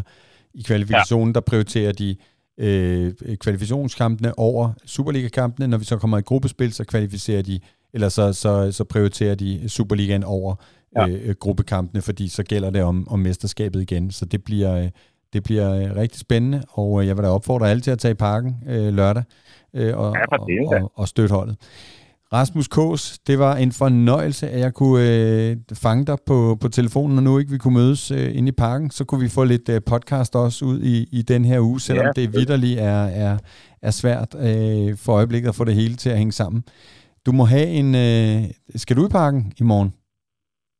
[0.54, 1.32] I kvalifikationen, ja.
[1.32, 2.16] der prioriterer de
[2.58, 5.66] øh, kvalifikationskampene over Superliga-kampene.
[5.66, 7.60] Når vi så kommer i gruppespil, så kvalificerer de,
[7.94, 10.54] eller så, så, så prioriterer de Superligaen over
[10.96, 11.08] ja.
[11.08, 14.10] øh, gruppekampene, fordi så gælder det om, om mesterskabet igen.
[14.10, 14.90] Så det bliver, øh,
[15.36, 18.12] det bliver øh, rigtig spændende, og øh, jeg vil da opfordre alle til at tage
[18.12, 19.24] i parken øh, lørdag
[19.78, 20.48] øh, og, ja, og,
[20.82, 21.56] og, og støtte holdet.
[22.32, 27.14] Rasmus Kås, det var en fornøjelse, at jeg kunne øh, fange dig på, på telefonen,
[27.18, 29.68] og nu ikke vi kunne mødes øh, inde i parken, så kunne vi få lidt
[29.74, 32.12] øh, podcast også ud i, i den her uge, selvom ja.
[32.20, 33.34] det vidderligt er, er,
[33.88, 36.60] er svært øh, for øjeblikket at få det hele til at hænge sammen.
[37.26, 37.88] Du må have en...
[38.06, 38.38] Øh,
[38.82, 39.90] skal du i parken i morgen?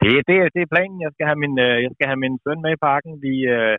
[0.03, 0.99] Det, det, det er planen.
[1.05, 3.12] Jeg skal have min, øh, jeg skal have min søn med i parken.
[3.27, 3.75] Vi, øh,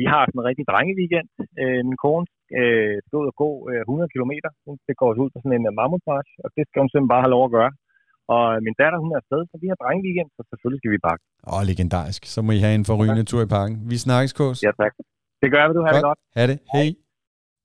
[0.00, 1.28] vi har sådan en rigtig drengeweekend.
[1.60, 2.26] Øh, min kone
[2.58, 4.32] øh, skal ud og gå øh, 100 km.
[4.88, 7.34] Det går ud på sådan en uh, mammutmarch, og det skal hun simpelthen bare have
[7.36, 7.72] lov at gøre.
[8.34, 11.22] Og min datter, hun er afsted, så vi har drengeweekend, så selvfølgelig skal vi pakke.
[11.52, 12.22] Åh, legendarisk.
[12.34, 13.76] Så må I have en forrygende tur i parken.
[13.92, 14.58] Vi snakkes, Kås.
[14.66, 14.92] Ja, tak.
[15.42, 15.80] Det gør vi, du.
[15.86, 16.20] Ha' det godt.
[16.38, 16.58] Ha' det.
[16.74, 16.88] Hej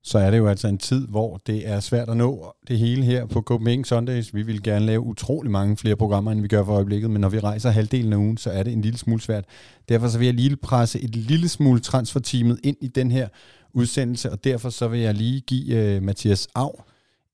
[0.04, 3.02] så er det jo altså en tid, hvor det er svært at nå det hele
[3.02, 4.34] her på Copenhagen Sundays.
[4.34, 7.28] Vi vil gerne lave utrolig mange flere programmer, end vi gør for øjeblikket, men når
[7.28, 9.44] vi rejser halvdelen af ugen, så er det en lille smule svært.
[9.88, 13.28] Derfor så vil jeg lige presse et lille smule transferteamet ind i den her
[13.72, 16.84] udsendelse, og derfor så vil jeg lige give uh, Mathias Av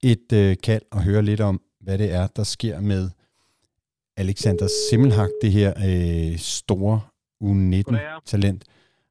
[0.03, 3.11] et uh, kald og høre lidt om, hvad det er, der sker med
[4.17, 5.73] Alexander Simmelhag, det her
[6.33, 7.01] uh, store
[7.45, 8.65] U19-talent.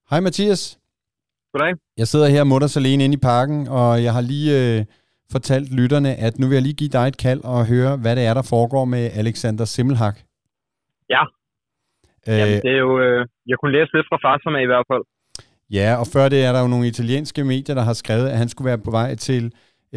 [0.09, 0.77] Hej Mathias.
[1.57, 1.75] Goddag.
[1.97, 4.85] Jeg sidder her mutters alene inde i parken, og jeg har lige øh,
[5.31, 8.23] fortalt lytterne, at nu vil jeg lige give dig et kald og høre, hvad det
[8.29, 10.15] er, der foregår med Alexander Simmelhag.
[11.13, 11.23] Ja.
[12.29, 12.93] Øh, Jamen, det er jo...
[13.05, 13.19] Øh,
[13.49, 15.03] jeg kunne læse lidt fra farserne i hvert fald.
[15.77, 18.49] Ja, og før det er der jo nogle italienske medier, der har skrevet, at han
[18.49, 19.43] skulle være på vej til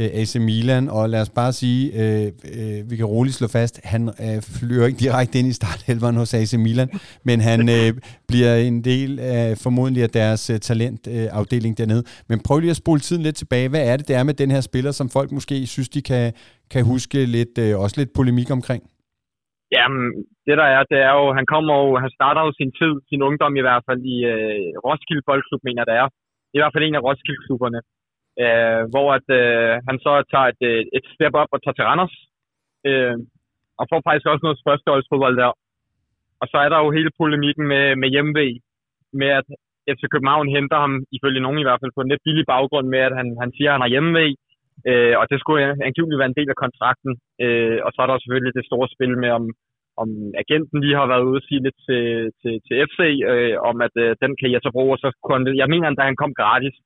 [0.01, 2.27] øh, AC Milan, og lad os bare sige, øh,
[2.59, 6.35] øh, vi kan roligt slå fast, han øh, flyver ikke direkte ind i starthelveren hos
[6.39, 6.89] AC Milan,
[7.29, 7.91] men han øh,
[8.31, 12.03] bliver en del af formodentlig af deres øh, talentafdeling øh, dernede.
[12.31, 13.69] Men prøv lige at spole tiden lidt tilbage.
[13.73, 16.25] Hvad er det, der er med den her spiller, som folk måske synes, de kan,
[16.73, 18.83] kan huske lidt, øh, også lidt polemik omkring?
[19.77, 20.05] Jamen,
[20.47, 23.23] det der er, det er jo, han kommer jo, han starter jo sin tid, sin
[23.29, 26.07] ungdom i hvert fald i øh, Roskilde Boldklub, mener det er.
[26.55, 27.81] I hvert fald en af Roskilde-klubberne.
[28.43, 31.89] Øh, hvor at, øh, han så tager et, øh, et step op og tager til
[31.89, 32.17] Randers.
[32.89, 33.17] Øh,
[33.81, 35.53] og får faktisk også noget førsteholdsfodbold der.
[36.41, 38.55] Og så er der jo hele polemikken med, med hjemmevæg,
[39.21, 39.47] med at
[39.95, 43.03] FC København henter ham, ifølge nogen i hvert fald, på en lidt billig baggrund med,
[43.09, 44.33] at han, han siger, at han har hjemmevæg.
[44.91, 47.13] Øh, og det skulle angiveligt være en del af kontrakten.
[47.45, 49.45] Øh, og så er der selvfølgelig det store spil med, om,
[50.03, 50.09] om
[50.43, 52.05] agenten lige har været ude og sige lidt til,
[52.41, 53.01] til, til FC,
[53.33, 54.93] øh, om at øh, den kan jeg så bruge.
[54.97, 56.77] Og så kunne, jeg mener, at han kom gratis,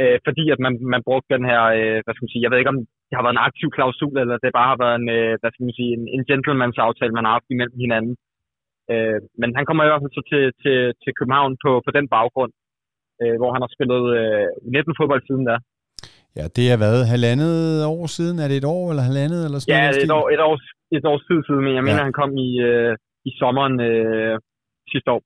[0.00, 2.60] øh, fordi at man, man brugte den her, øh, hvad skal man sige, jeg ved
[2.60, 5.32] ikke om det har været en aktiv klausul, eller det bare har været en, øh,
[5.40, 8.14] hvad skal man sige, en, en gentleman's aftale, man har haft imellem hinanden.
[8.92, 12.06] Øh, men han kommer i hvert fald så til, til, til København på, på den
[12.16, 12.52] baggrund,
[13.22, 15.56] øh, hvor han har spillet øh, 19 fodbold siden da.
[16.38, 17.56] Ja, det er været halvandet
[17.96, 18.36] år siden.
[18.42, 19.40] Er det et år eller halvandet?
[19.46, 20.64] Eller sådan ja, er et, år, et, års,
[20.96, 22.92] et års tid siden, men jeg mener, han kom i, øh,
[23.28, 24.34] i sommeren øh,
[24.92, 25.22] sidste år.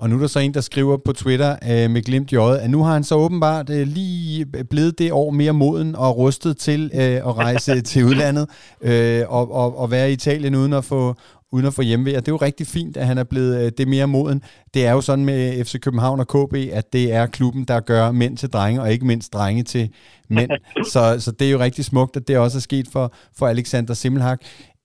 [0.00, 2.58] Og nu er der så en, der skriver på Twitter øh, med glimt i øjet,
[2.58, 6.56] at nu har han så åbenbart øh, lige blevet det år mere moden og rustet
[6.56, 8.48] til øh, at rejse til udlandet
[8.80, 11.14] øh, og, og, og være i Italien uden at få
[11.52, 12.16] uden at få hjemmevæg.
[12.16, 14.42] Og det er jo rigtig fint, at han er blevet øh, det mere moden.
[14.74, 18.10] Det er jo sådan med FC København og KB, at det er klubben, der gør
[18.10, 19.90] mænd til drenge, og ikke mindst drenge til
[20.28, 20.50] mænd.
[20.92, 23.94] så, så det er jo rigtig smukt, at det også er sket for, for Alexander
[23.94, 24.36] Simmelhag.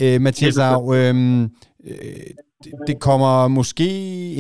[0.01, 1.97] Øh, Mathias øhm, øh,
[2.89, 3.89] det kommer måske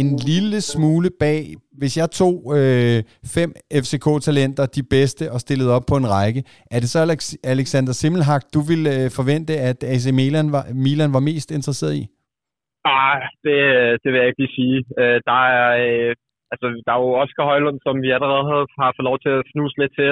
[0.01, 1.43] en lille smule bag.
[1.79, 2.97] Hvis jeg tog øh,
[3.35, 3.49] fem
[3.83, 6.41] FCK-talenter, de bedste, og stillede op på en række,
[6.75, 11.11] er det så Alex- Alexander Simmelhag, du ville øh, forvente, at AC Milan var, Milan
[11.15, 12.03] var mest interesseret i?
[12.97, 13.57] Ah, det,
[14.01, 14.79] det vil jeg ikke lige sige.
[15.01, 16.11] Øh, der er, øh,
[16.51, 19.47] altså, der er jo Oscar Højlund, som vi allerede har, har fået lov til at
[19.51, 20.11] snuse lidt til.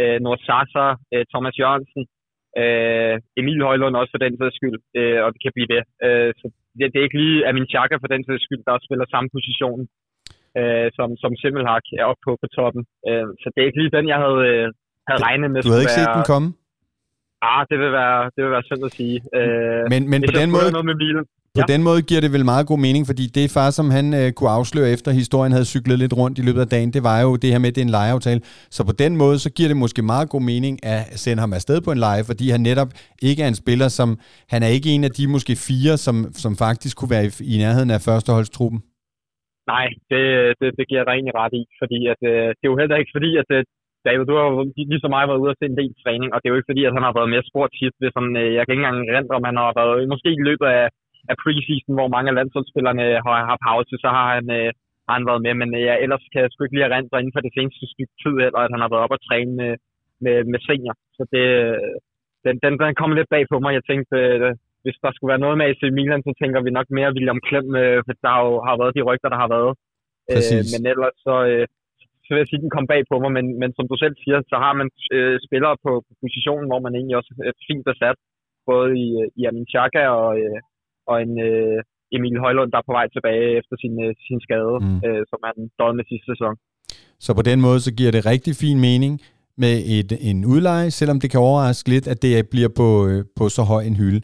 [0.00, 2.02] Øh, Nord Sasa, øh, Thomas Jørgensen,
[2.60, 5.82] øh, Emil Højlund også for den sags skyld, øh, og det kan blive det.
[6.06, 6.46] Øh, så
[6.78, 9.80] det, det er ikke lige Amin Chaka for den sags skyld, der spiller samme position
[10.60, 12.82] uh, som, som Simmelhak er oppe på, på toppen.
[13.08, 14.66] Uh, så det er ikke lige den, jeg havde, uh,
[15.08, 15.60] havde regnet med.
[15.66, 16.18] Du havde ikke set være...
[16.18, 16.48] den komme?
[17.50, 19.16] Ah, det vil være, det vil være synd at sige.
[19.38, 20.68] Uh, men men på den måde...
[20.76, 21.24] Noget med bilen.
[21.58, 21.72] På ja.
[21.74, 24.52] den måde giver det vel meget god mening, fordi det far, som han øh, kunne
[24.58, 27.48] afsløre efter historien havde cyklet lidt rundt i løbet af dagen, det var jo det
[27.52, 28.40] her med, at det er en lejeaftale.
[28.76, 31.78] Så på den måde, så giver det måske meget god mening at sende ham afsted
[31.86, 32.90] på en leje, fordi han netop
[33.28, 34.08] ikke er en spiller, som
[34.52, 37.56] han er ikke en af de måske fire, som, som faktisk kunne være i, i
[37.64, 38.80] nærheden af førsteholdstruppen.
[39.74, 40.22] Nej, det,
[40.60, 43.14] det, det giver jeg egentlig ret i, fordi at, øh, det er jo heller ikke
[43.16, 43.62] fordi, at øh,
[44.06, 46.38] David, du har jo lige så meget været ude og se en del træning, og
[46.38, 48.50] det er jo ikke fordi, at han har været mere sport tit, hvis han, øh,
[48.56, 50.84] jeg kan ikke engang rente, om han har været, måske i løbet af
[51.30, 54.70] af preseason, hvor mange af landsholdsspillerne har, har pause, så har han, øh,
[55.06, 55.54] har han været med.
[55.60, 58.16] Men øh, ja, ellers kan jeg sgu ikke lige erindre inden for det seneste stykke
[58.24, 59.72] tid, eller at han har været op og træne med,
[60.24, 60.96] med, med senior.
[61.16, 61.44] Så det,
[62.44, 63.72] den, den, den kom lidt bag på mig.
[63.78, 64.54] Jeg tænkte, øh,
[64.84, 67.68] hvis der skulle være noget med AC Milan, så tænker vi nok mere William Klem,
[67.82, 69.72] øh, for der har jo har været de rygter, der har været.
[70.32, 71.66] Øh, men ellers så, øh,
[72.24, 74.14] så vil jeg sige, at den kom bag på mig, men, men som du selv
[74.22, 77.84] siger, så har man øh, spillere på, på positionen, hvor man egentlig også er fint
[77.90, 78.18] besat,
[78.70, 79.06] både i,
[79.40, 80.58] i Amin Chaka og, øh,
[81.10, 81.78] og en øh,
[82.14, 84.98] Emil Højlund, der er på vej tilbage efter sin, øh, sin skade, mm.
[85.06, 86.54] øh, som han døde med sidste sæson.
[87.24, 89.14] Så på den måde, så giver det rigtig fin mening
[89.58, 93.48] med et, en udleje, selvom det kan overraske lidt, at det bliver på, øh, på
[93.48, 94.20] så høj en hylde.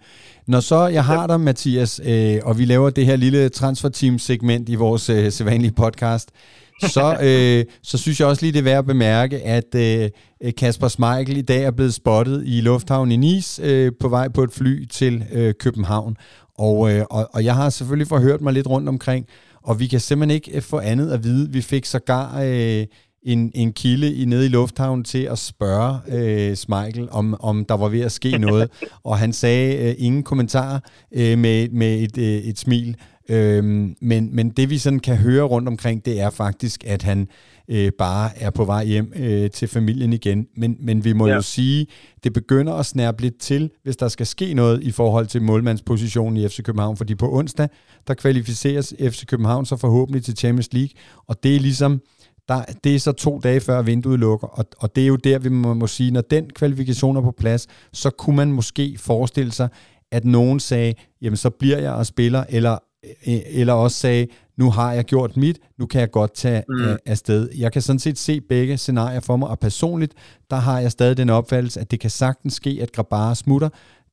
[0.46, 4.74] Når så jeg har dig, Mathias, øh, og vi laver det her lille transferteam-segment i
[4.74, 6.32] vores øh, sædvanlige podcast,
[6.80, 10.10] så, øh, så synes jeg også lige, det er værd at bemærke, at øh,
[10.58, 14.42] Kasper Smeichel i dag er blevet spottet i lufthavnen i Nice øh, på vej på
[14.42, 16.16] et fly til øh, København.
[16.58, 19.26] Og, øh, og, og jeg har selvfølgelig forhørt mig lidt rundt omkring,
[19.62, 21.50] og vi kan simpelthen ikke øh, få andet at vide.
[21.50, 22.86] Vi fik sågar øh,
[23.22, 27.74] en, en kilde i, nede i lufthavnen til at spørge øh, Smeichel, om, om der
[27.74, 28.70] var ved at ske noget,
[29.04, 30.80] og han sagde øh, ingen kommentarer
[31.12, 32.96] øh, med, med et, øh, et smil.
[33.28, 37.28] Øhm, men, men det vi sådan kan høre rundt omkring, det er faktisk, at han
[37.68, 40.46] øh, bare er på vej hjem øh, til familien igen.
[40.56, 41.34] Men, men vi må ja.
[41.34, 41.86] jo sige,
[42.24, 46.36] det begynder at snærpe lidt til, hvis der skal ske noget i forhold til målmandspositionen
[46.36, 46.96] i FC København.
[46.96, 47.68] Fordi på onsdag,
[48.06, 50.90] der kvalificeres FC København så forhåbentlig til Champions League,
[51.26, 52.00] og det er ligesom,
[52.48, 55.38] der, det er så to dage før vinduet lukker, og, og det er jo der,
[55.38, 59.52] vi må, må sige, når den kvalifikation er på plads, så kunne man måske forestille
[59.52, 59.68] sig,
[60.12, 62.78] at nogen sagde, jamen så bliver jeg og spiller, eller
[63.26, 66.84] Øh, eller også sagde, nu har jeg gjort mit, nu kan jeg godt tage mm.
[66.84, 67.48] øh, afsted.
[67.58, 70.14] Jeg kan sådan set se begge scenarier for mig, og personligt,
[70.50, 73.68] der har jeg stadig den opfattelse, at det kan sagtens ske, at Grabara smutter.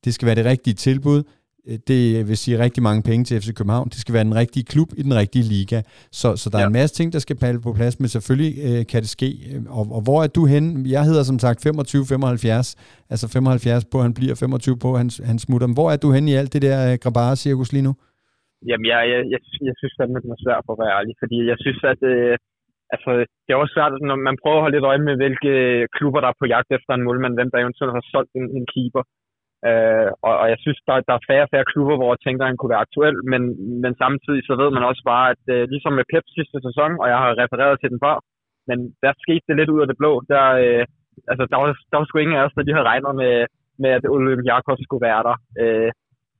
[0.05, 1.23] Det skal være det rigtige tilbud.
[1.67, 3.89] øh, det vil sige rigtig mange penge til FC København.
[3.89, 5.81] Det skal være den rigtige klub i den rigtige liga.
[6.11, 6.63] Så, så der ja.
[6.63, 9.61] er en masse ting, der skal palle på plads, men selvfølgelig øh, kan det ske.
[9.69, 10.89] Og, og hvor er du henne?
[10.89, 11.69] Jeg hedder som sagt 25-75,
[13.09, 15.67] altså 75 på, han bliver 25 på, han, han smutter.
[15.67, 17.95] Men hvor er du henne i alt det der øh, Grabara-cirkus lige nu?
[18.67, 21.37] Jamen, jeg, jeg, jeg, jeg synes fandme, det er svært for at være ærlig, fordi
[21.51, 22.35] jeg synes, at øh,
[22.93, 23.11] altså,
[23.43, 25.53] det er også svært, når man prøver at holde lidt øje med, hvilke
[25.95, 28.65] klubber, der er på jagt efter en målmand, hvem der eventuelt har solgt en, en
[28.73, 29.03] keeper.
[29.69, 32.43] Øh, og, og jeg synes, der, der er færre og færre klubber, hvor jeg tænker,
[32.43, 33.41] at han kunne være aktuel, men,
[33.83, 37.07] men samtidig så ved man også bare, at øh, ligesom med Pep sidste sæson, og
[37.11, 38.15] jeg har refereret til den før,
[38.69, 40.11] men der skete det lidt ud af det blå.
[40.33, 40.83] Der, øh,
[41.31, 43.33] altså, der, var, der var sgu ingen af os, der lige havde regnet med,
[43.81, 45.37] med at Olympiakos skulle være der.
[45.61, 45.91] Øh,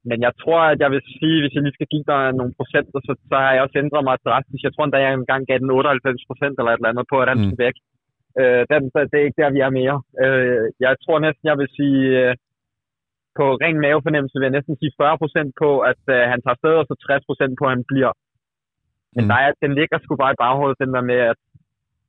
[0.08, 3.00] men jeg tror, at jeg vil sige, hvis jeg lige skal give dig nogle procenter,
[3.08, 4.62] så, så har jeg også ændret mig drastisk.
[4.64, 7.28] Jeg tror endda, jeg engang gav den 98 procent eller et eller andet på, at
[7.32, 7.58] den mm.
[7.66, 7.76] væk.
[8.40, 8.82] Øh, den,
[9.12, 9.98] det er ikke der, vi er mere.
[10.24, 12.34] Øh, jeg tror næsten, jeg vil sige, øh,
[13.38, 16.76] på ren mavefornemmelse vil jeg næsten sige 40 procent på, at øh, han tager sted,
[16.82, 18.12] og så 60 procent på, at han bliver.
[19.16, 19.30] Men mm.
[19.30, 21.40] der er, den ligger sgu bare i baghovedet, den der med, at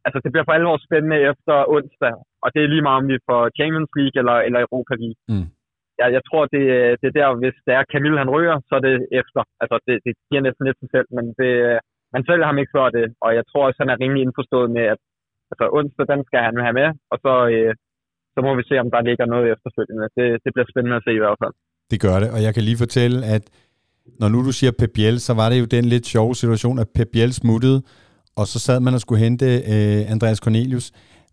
[0.04, 2.14] altså, det bliver for alvor spændende efter onsdag,
[2.44, 5.22] og det er lige meget, om vi får Champions League eller, eller Europa League.
[5.32, 5.48] Mm
[6.00, 8.72] jeg, jeg tror, det, øh, det er der, hvis det er Camille, han ryger, så
[8.78, 9.42] er det efter.
[9.62, 11.78] Altså, det, det giver næsten lidt sig selv, men det, øh,
[12.14, 14.84] man selv ham ikke før det, og jeg tror også, han er rimelig indforstået med,
[14.94, 15.00] at
[15.50, 17.72] altså, onsdag, den skal han have med, og så, øh,
[18.34, 20.06] så må vi se, om der ligger noget efterfølgende.
[20.18, 21.54] Det, det bliver spændende at se i hvert fald.
[21.92, 23.44] Det gør det, og jeg kan lige fortælle, at
[24.20, 26.88] når nu du siger Pep Biel, så var det jo den lidt sjove situation, at
[26.96, 27.78] Pep Biel smuttede,
[28.40, 30.86] og så sad man og skulle hente øh, Andreas Cornelius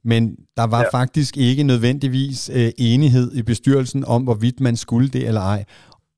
[0.07, 0.99] men der var ja.
[0.99, 5.65] faktisk ikke nødvendigvis øh, enighed i bestyrelsen om, hvorvidt man skulle det eller ej.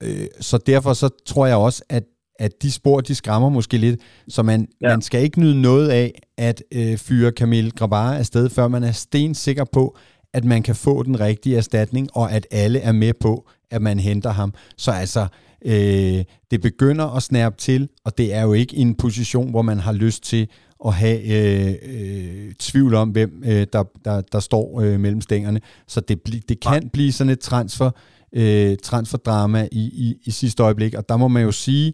[0.03, 2.03] Øh, så derfor så tror jeg også, at
[2.39, 4.87] at de spor, de skræmmer måske lidt, så man, ja.
[4.87, 8.91] man skal ikke nyde noget af at øh, fyre Camille Grabara afsted, før man er
[8.91, 9.97] sten sikker på,
[10.33, 13.99] at man kan få den rigtige erstatning, og at alle er med på, at man
[13.99, 14.53] henter ham.
[14.77, 15.27] Så altså,
[15.65, 19.79] øh, det begynder at snærpe til, og det er jo ikke en position, hvor man
[19.79, 20.47] har lyst til
[20.85, 25.61] at have øh, øh, tvivl om, hvem øh, der, der, der står øh, mellem stængerne.
[25.87, 26.89] Så det, bli, det kan ja.
[26.93, 27.91] blive sådan et transfer,
[28.33, 31.93] øh, transferdrama i, i, i sidste øjeblik, og der må man jo sige,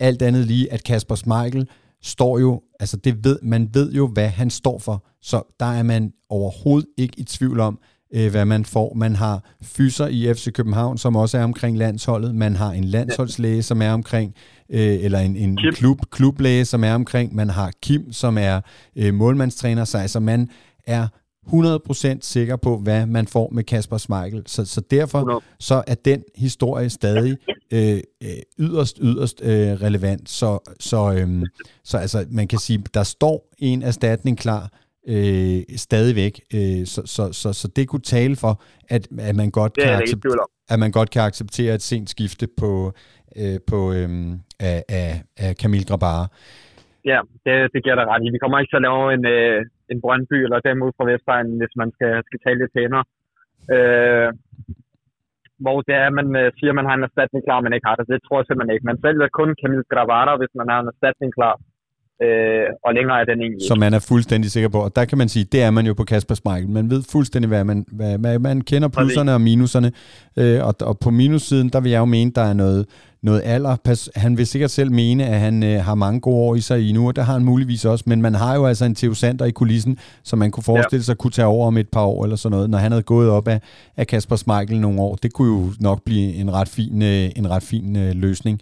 [0.00, 1.68] alt andet lige, at Kasper Schmeichel
[2.02, 5.82] står jo, altså det ved, man ved jo, hvad han står for, så der er
[5.82, 7.78] man overhovedet ikke i tvivl om,
[8.14, 8.94] øh, hvad man får.
[8.94, 12.34] Man har fyser i FC København, som også er omkring landsholdet.
[12.34, 14.34] Man har en landsholdslæge, som er omkring,
[14.70, 17.34] øh, eller en, en klub, klublæge, som er omkring.
[17.34, 18.60] Man har Kim, som er
[18.96, 19.84] øh, målmandstræner.
[19.84, 20.48] Så altså man
[20.86, 21.08] er
[21.46, 24.42] 100% sikker på, hvad man får med Kasper Schmeichel.
[24.46, 27.36] Så, så derfor så er den historie stadig
[27.70, 30.30] øh, øh, yderst, yderst øh, relevant.
[30.30, 31.42] Så, så, øh,
[31.84, 34.70] så altså, man kan sige, der står en erstatning klar,
[35.08, 36.34] øh, stadigvæk.
[36.54, 40.46] Øh, så, så, så, så det kunne tale for, at, at, man godt kan acceptere,
[40.72, 42.92] at man godt kan acceptere et sent skifte på,
[43.40, 44.08] øh, på øh,
[44.68, 45.10] af, af,
[45.44, 46.26] af Camille Grabara.
[47.04, 48.34] Ja, det, det giver dig ret i.
[48.34, 49.58] Vi kommer ikke til at lave en, øh,
[49.92, 53.04] en Brøndby eller dem ud fra Vestegnen, hvis man skal, skal tale lidt pænere.
[53.74, 54.28] Øh,
[55.64, 57.96] hvor det er, man øh, siger, at man har en erstatning klar, men ikke har
[57.96, 58.12] det.
[58.12, 58.90] Det tror jeg simpelthen ikke.
[58.90, 61.69] Man sælger kun Camille Gravara, hvis man har en erstatning klar øh,
[62.84, 64.78] og længere er den egentlig Som man er fuldstændig sikker på.
[64.78, 66.70] Og der kan man sige, det er man jo på Kasper Schmeichel.
[66.70, 69.92] Man ved fuldstændig, hvad man, hvad, man kender plusserne og minuserne.
[70.36, 72.86] Øh, og, og på minussiden, der vil jeg jo mene, der er noget,
[73.28, 73.74] noget alder.
[74.24, 76.92] Han vil sikkert selv mene, at han øh, har mange gode år i sig i
[76.92, 78.04] nu, og der har han muligvis også.
[78.10, 79.94] Men man har jo altså en Theo Sander i kulissen,
[80.28, 82.70] som man kunne forestille sig kunne tage over om et par år eller sådan noget,
[82.72, 83.58] når han havde gået op af,
[84.00, 85.14] af Kasper Schmeichel nogle år.
[85.24, 88.56] Det kunne jo nok blive en ret fin, øh, en ret fin øh, løsning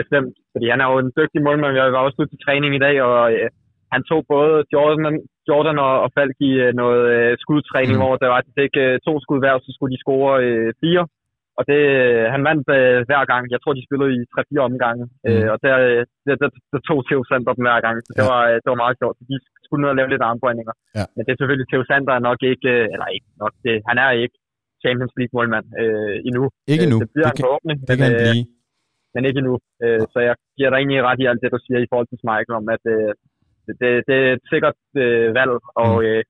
[0.00, 0.34] bestemt.
[0.52, 1.76] Fordi han er jo en dygtig målmand.
[1.76, 3.48] Jeg var også ude til træning i dag, og øh,
[3.94, 5.04] han tog både Jordan,
[5.48, 8.02] Jordan og, og Falk i øh, noget øh, skudtræning, mm.
[8.02, 11.04] hvor der var, de fik øh, to skud hver, så skulle de score øh, fire.
[11.58, 11.80] Og det,
[12.34, 13.42] han vandt øh, hver gang.
[13.54, 15.04] Jeg tror, de spillede i 3-4 omgange.
[15.06, 15.28] Mm.
[15.28, 17.96] Øh, og der, øh, der, der, der tog Theo Sander dem hver gang.
[18.06, 18.30] Så det, ja.
[18.32, 19.16] var, øh, det var meget sjovt.
[19.32, 20.74] De skulle ned og lave lidt armbøjninger.
[20.98, 21.04] Ja.
[21.14, 23.96] Men det er selvfølgelig, Theo Sander er nok ikke, øh, eller ikke nok, det, han
[24.04, 24.36] er ikke
[24.84, 26.44] Champions League målmand øh, endnu.
[26.72, 26.98] Ikke endnu.
[27.02, 27.76] Det bliver det kan, forhåbentlig.
[27.88, 28.44] Det kan han blive
[29.14, 29.56] men ikke endnu.
[29.84, 32.26] Øh, så jeg giver dig egentlig ret i alt det, du siger i forhold til
[32.30, 33.10] Michael, om at øh,
[33.66, 36.06] det, det, det er et sikkert øh, valg, og mm.
[36.06, 36.20] øh,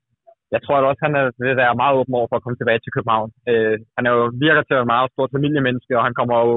[0.54, 2.80] jeg tror at også, han er, vil være meget åben over for at komme tilbage
[2.82, 3.30] til København.
[3.50, 6.56] Øh, han er jo virker til at være meget stort familiemenneske, og han kommer jo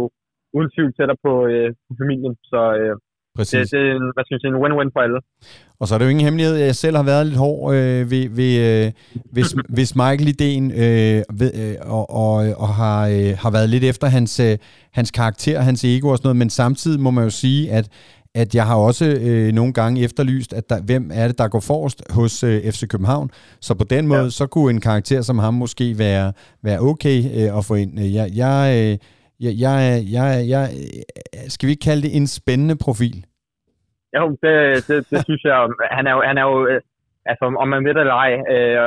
[0.55, 2.95] uden tvivl tættere på, øh, på familien, så øh,
[3.37, 3.69] Præcis.
[3.69, 5.19] Det, det er hvad skal jeg sige, en win-win for alle.
[5.79, 8.25] Og så er det jo ingen hemmelighed, jeg selv har været lidt hård øh, ved,
[8.39, 8.91] ved, øh,
[9.35, 12.33] hvis, hvis Michael-ideen øh, ved, øh, og, og,
[12.63, 14.57] og har, øh, har været lidt efter hans, øh,
[14.93, 17.85] hans karakter, hans ego og sådan noget, men samtidig må man jo sige, at
[18.41, 21.63] at jeg har også øh, nogle gange efterlyst, at der, hvem er det, der går
[21.71, 23.27] forrest hos øh, FC København.
[23.67, 24.37] Så på den måde, ja.
[24.39, 26.27] så kunne en karakter som ham måske være,
[26.67, 27.91] være okay øh, at få ind.
[28.19, 28.93] Jeg, jeg, øh,
[29.45, 29.77] jeg, jeg,
[30.15, 30.63] jeg, jeg,
[31.53, 33.17] skal vi ikke kalde det en spændende profil?
[34.17, 34.53] Jo, det,
[34.87, 35.57] det, det synes jeg.
[35.97, 36.81] Han er jo, han er jo øh,
[37.31, 38.77] altså om man ved det eller ej, øh,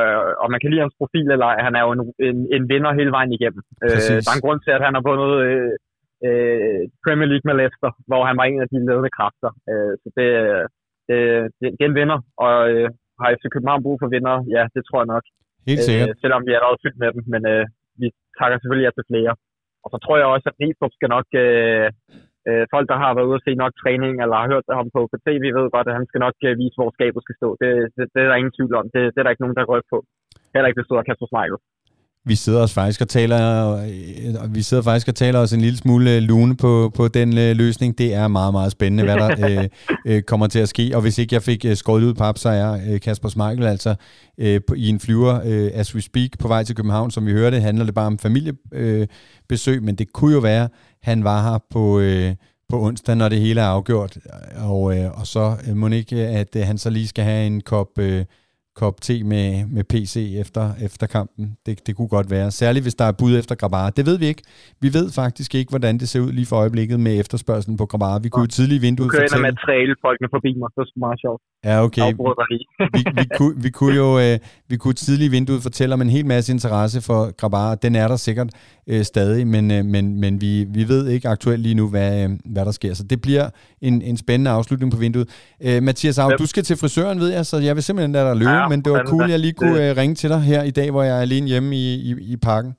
[0.42, 2.92] og man kan lide hans profil eller ej, han er jo en, en, en vinder
[3.00, 3.62] hele vejen igennem.
[3.84, 5.72] Øh, der er en grund til, at han har vundet øh,
[6.26, 9.50] øh, Premier League med Leicester, hvor han var en af de ledende kræfter.
[9.70, 10.28] Øh, så det,
[11.08, 11.18] det,
[11.58, 12.88] det, det er en vinder, og øh,
[13.20, 14.36] har FC København brug for vinder?
[14.56, 15.24] Ja, det tror jeg nok.
[15.68, 16.08] Helt sikkert.
[16.08, 17.64] Øh, selvom vi er allerede fyldt med dem, men øh,
[18.00, 18.06] vi
[18.38, 19.32] takker selvfølgelig jer til flere.
[19.84, 21.26] Og så tror jeg også, at Ristrup skal nok...
[21.44, 21.88] Øh,
[22.48, 25.00] øh, folk, der har været ude og se nok træning, eller har hørt ham på,
[25.12, 27.48] på tv, ved godt, at han skal nok øh, vise, hvor skabet skal stå.
[27.62, 28.86] Det, det, det, er der ingen tvivl om.
[28.94, 29.98] Det, det er der ikke nogen, der rykker på.
[30.52, 31.58] Heller ikke, det stod Kasper Smeichel.
[32.26, 35.78] Vi sidder os faktisk og taler, øh, vi sidder faktisk og taler os en lille
[35.78, 37.98] smule øh, lune på, på den øh, løsning.
[37.98, 39.68] Det er meget, meget spændende, hvad der
[40.06, 40.90] øh, kommer til at ske.
[40.94, 43.94] Og hvis ikke jeg fik skåret ud pap, så er Kasper Smeichel altså
[44.38, 47.10] øh, i en flyver, øh, as we speak, på vej til København.
[47.10, 50.68] Som vi hørte, handler det bare om familiebesøg, men det kunne jo være,
[51.02, 52.00] han var her på...
[52.00, 52.34] Øh,
[52.70, 54.18] på onsdag, når det hele er afgjort,
[54.56, 57.60] og, øh, og så øh, må ikke, at øh, han så lige skal have en
[57.60, 58.24] kop øh,
[58.82, 61.44] kop te med, med PC efter, efter kampen.
[61.66, 62.46] Det, det kunne godt være.
[62.50, 63.86] Særligt hvis der er bud efter Grabar.
[63.98, 64.42] Det ved vi ikke.
[64.84, 68.14] Vi ved faktisk ikke, hvordan det ser ud lige for øjeblikket med efterspørgselen på Grabar.
[68.24, 69.28] Vi kunne jo vinduet fortælle...
[69.28, 70.68] Du kører materiale folkene forbi mig.
[70.74, 71.40] Det er meget sjovt.
[71.64, 72.02] Ja, okay.
[72.02, 74.38] vi, vi, kunne, vi kunne jo øh,
[74.68, 77.74] vi kunne tidligt vinduet fortælle om en hel masse interesse for Grabar.
[77.74, 78.50] Den er der sikkert
[78.86, 82.30] øh, stadig, men, øh, men, men vi, vi ved ikke aktuelt lige nu, hvad, øh,
[82.44, 82.94] hvad der sker.
[82.94, 83.50] Så det bliver
[83.80, 85.28] en, en spændende afslutning på vinduet.
[85.66, 88.36] Øh, Mathias Aarhus, du skal til frisøren, ved jeg, så jeg vil simpelthen lade dig
[88.36, 88.50] løbe.
[88.50, 89.90] Ja, men det var cool, at jeg lige kunne.
[89.90, 92.36] Øh, ringe til dig her i dag, hvor jeg er alene hjemme i, i, i
[92.36, 92.72] parken.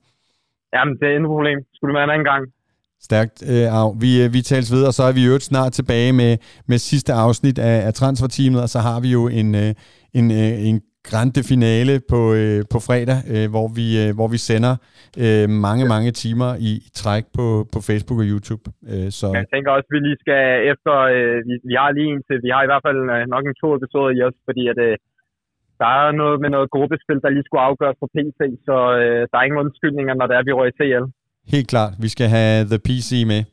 [0.74, 1.60] Jamen, det er intet problem.
[1.74, 2.44] Skulle det være en anden gang.
[3.08, 3.88] Stærkt, øh, Av.
[4.04, 6.32] Vi, øh, vi tales videre, og så er vi jo snart tilbage med,
[6.70, 9.72] med sidste afsnit af, af transferteamet, og så har vi jo en, øh,
[10.20, 10.78] en, øh, en
[11.10, 14.74] grande finale på, øh, på fredag, øh, hvor, vi, øh, hvor vi sender
[15.24, 18.64] øh, mange, mange timer i, i træk på, på Facebook og YouTube.
[18.92, 19.28] Øh, så.
[19.40, 20.44] Jeg tænker også, at vi lige skal
[20.74, 23.44] efter, øh, vi, vi har lige en til, vi har i hvert fald øh, nok
[23.46, 24.96] en to episoder i os, fordi at, øh,
[25.82, 29.36] der er noget med noget gruppespil, der lige skulle afgøres på PC, så øh, der
[29.38, 31.06] er ingen undskyldninger, når det er, vi rører i TL.
[31.48, 31.94] Helt klart.
[32.00, 33.44] Vi skal have The PC med.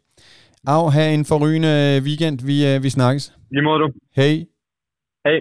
[0.66, 2.40] Af, have en forrygende weekend.
[2.40, 3.32] Vi, øh, vi snakkes.
[3.50, 3.90] Lige måde du.
[4.16, 4.44] Hej.
[5.24, 5.40] Hej.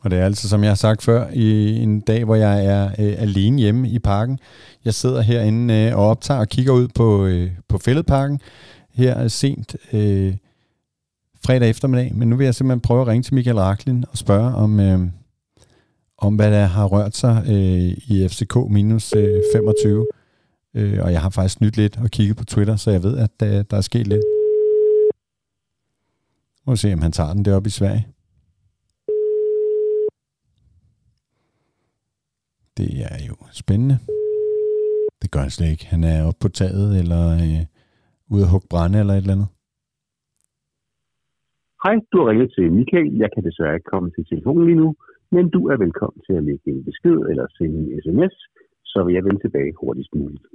[0.00, 2.84] Og det er altså, som jeg har sagt før, i en dag, hvor jeg er
[2.86, 4.38] øh, alene hjemme i parken.
[4.84, 8.40] Jeg sidder herinde øh, og optager og kigger ud på, øh, på fældeparken
[8.94, 10.34] her sent øh,
[11.44, 12.14] fredag eftermiddag.
[12.14, 14.98] Men nu vil jeg simpelthen prøve at ringe til Michael Raklin og spørge, om, øh,
[16.18, 20.06] om hvad der har rørt sig øh, i FCK minus øh, 25.
[20.76, 23.30] Øh, og jeg har faktisk nyt lidt og kigget på Twitter, så jeg ved, at
[23.40, 24.24] der, der er sket lidt.
[26.66, 28.06] Må se, om han tager den deroppe i Sverige.
[32.78, 33.98] Det er jo spændende.
[35.22, 35.86] Det gør han slet ikke.
[35.86, 37.60] Han er oppe på taget, eller øh,
[38.32, 39.50] ude at hugge brænde, eller et eller andet.
[41.84, 43.08] Hej, du har ringet til Michael.
[43.22, 44.88] Jeg kan desværre ikke komme til telefonen lige nu,
[45.34, 48.34] men du er velkommen til at lægge en besked eller sende en sms,
[48.92, 50.46] så vil jeg vende tilbage hurtigst muligt.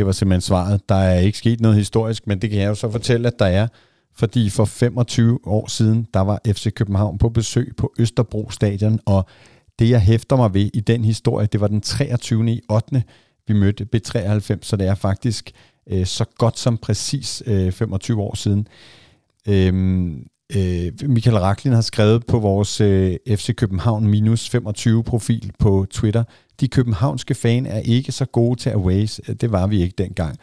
[0.00, 0.88] Det var simpelthen svaret.
[0.88, 3.46] Der er ikke sket noget historisk, men det kan jeg jo så fortælle, at der
[3.46, 3.68] er.
[4.14, 9.26] Fordi for 25 år siden, der var FC København på besøg på Østerbro Stadion, og
[9.78, 12.50] det jeg hæfter mig ved i den historie, det var den 23.
[12.52, 13.02] i 8.
[13.48, 15.50] vi mødte B93, så det er faktisk
[15.90, 18.66] øh, så godt som præcis øh, 25 år siden.
[19.48, 20.26] Øhm,
[20.56, 26.24] øh, Michael Raklin har skrevet på vores øh, FC København minus 25 profil på Twitter,
[26.60, 29.20] de københavnske fan er ikke så gode til aways.
[29.40, 30.38] Det var vi ikke dengang.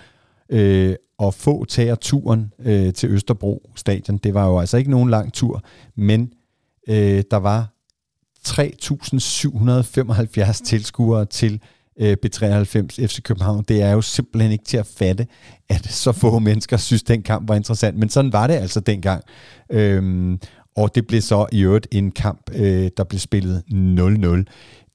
[0.49, 4.17] Øh, og få tager turen øh, til Østerbro stadion.
[4.17, 5.63] Det var jo altså ikke nogen lang tur,
[5.95, 6.33] men
[6.87, 7.73] øh, der var
[8.47, 11.61] 3.775 tilskuere til
[11.99, 13.65] øh, B93 FC København.
[13.67, 15.27] Det er jo simpelthen ikke til at fatte,
[15.69, 17.97] at så få mennesker synes, den kamp var interessant.
[17.97, 19.23] Men sådan var det altså dengang.
[19.69, 20.39] Øhm,
[20.75, 24.43] og det blev så i øvrigt en kamp, øh, der blev spillet 0-0.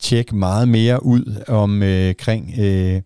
[0.03, 3.03] Tjek meget mere ud om øh, kring øh,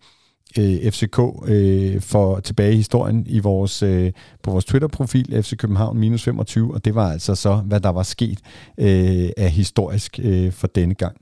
[0.59, 4.11] øh, FCK øh, for tilbage i historien i vores, øh,
[4.43, 8.03] på vores Twitter-profil, FC København minus 25, og det var altså så, hvad der var
[8.03, 8.39] sket
[8.79, 11.17] øh, af historisk øh, for denne gang.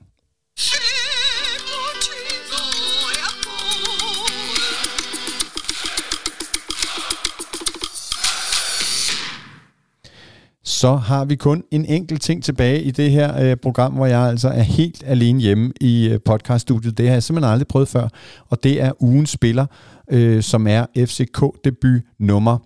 [10.66, 14.20] Så har vi kun en enkelt ting tilbage i det her øh, program, hvor jeg
[14.20, 16.98] altså er helt alene hjemme i øh, podcaststudiet.
[16.98, 18.08] Det har jeg simpelthen aldrig prøvet før,
[18.50, 19.66] og det er ugens spiller,
[20.12, 22.58] øh, som er FCK-debut nummer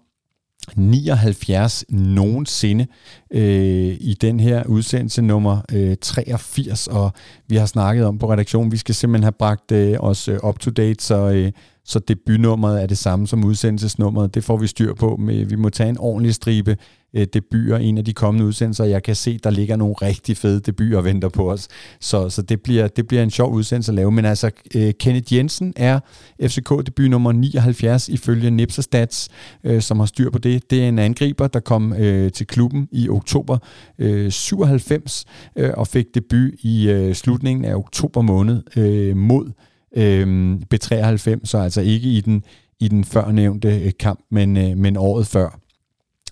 [0.75, 2.87] 79 nogensinde
[3.31, 7.11] øh, i den her udsendelse nummer øh, 83, og
[7.47, 10.59] vi har snakket om på redaktionen, vi skal simpelthen have bragt øh, os øh, up
[10.59, 11.51] to date, så, øh,
[11.85, 14.35] så debutnummeret er det samme som udsendelsesnummeret.
[14.35, 15.15] Det får vi styr på.
[15.15, 16.77] Med, vi må tage en ordentlig stribe
[17.13, 18.85] øh, debuter en af de kommende udsendelser.
[18.85, 21.67] Jeg kan se, der ligger nogle rigtig fede debuter og venter på os.
[21.99, 24.11] Så, så det, bliver, det bliver en sjov udsendelse at lave.
[24.11, 25.99] Men altså, øh, Kenneth Jensen er
[26.41, 29.29] FCK-debut nummer 79 ifølge Nipser Stats,
[29.63, 30.71] øh, som har styr på det.
[30.71, 33.57] Det er en angriber, der kom øh, til klubben i oktober
[33.99, 39.51] øh, 97 øh, og fik debut i øh, slutningen af oktober måned øh, mod
[39.95, 42.43] øh, B93, så altså ikke i den,
[42.79, 45.59] i den førnævnte øh, kamp, men, øh, men året før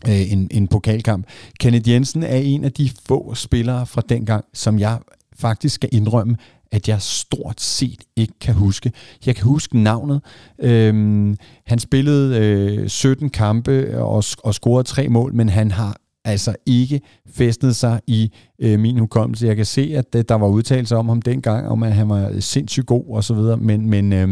[0.07, 1.25] øh, en, en pokalkamp.
[1.59, 4.99] Kenneth Jensen er en af de få spillere fra dengang, som jeg
[5.39, 6.37] faktisk skal indrømme,
[6.71, 8.91] at jeg stort set ikke kan huske.
[9.25, 10.21] Jeg kan huske navnet.
[10.59, 16.55] Øhm, han spillede øh, 17 kampe og, og scorede tre mål, men han har altså
[16.65, 19.47] ikke fæstnet sig i øh, min hukommelse.
[19.47, 22.39] Jeg kan se, at det, der var udtalelser om ham dengang, om at han var
[22.39, 24.29] sindssygt god og så videre, men, men, øh,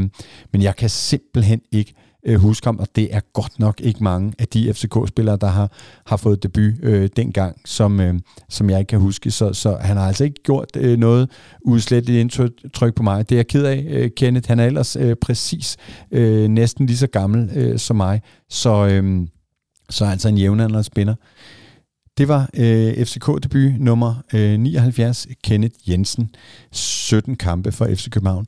[0.52, 1.94] men jeg kan simpelthen ikke
[2.26, 5.72] øh, huske ham, og det er godt nok ikke mange af de FCK-spillere, der har,
[6.06, 8.14] har fået debut øh, dengang, som, øh,
[8.50, 9.32] som jeg ikke kan huske.
[9.32, 11.30] Så, så han har altså ikke gjort øh, noget
[11.62, 13.30] udsletteligt indtryk på mig.
[13.30, 14.48] Det er jeg ked af, øh, Kenneth.
[14.48, 15.78] Han er ellers øh, præcis
[16.12, 19.28] øh, næsten lige så gammel øh, som mig, så, øh,
[19.90, 21.16] så er altså en jævnaldrende spiller.
[22.18, 26.30] Det var øh, FCK-debut nummer øh, 79, Kenneth Jensen.
[26.72, 28.48] 17 kampe for FC København.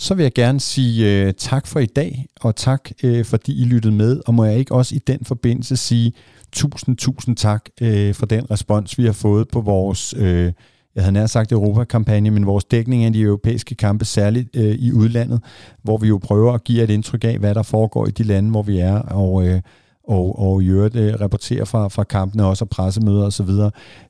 [0.00, 3.64] Så vil jeg gerne sige øh, tak for i dag, og tak øh, fordi I
[3.64, 4.20] lyttede med.
[4.26, 6.12] Og må jeg ikke også i den forbindelse sige
[6.52, 10.52] tusind, tusind tak øh, for den respons, vi har fået på vores, øh,
[10.94, 14.92] jeg havde nær sagt Europa-kampagne, men vores dækning af de europæiske kampe, særligt øh, i
[14.92, 15.40] udlandet,
[15.82, 18.50] hvor vi jo prøver at give et indtryk af, hvad der foregår i de lande,
[18.50, 19.46] hvor vi er, og...
[19.46, 19.60] Øh,
[20.10, 23.50] og, og i øvrigt øh, rapportere fra, fra kampene også og pressemøder osv.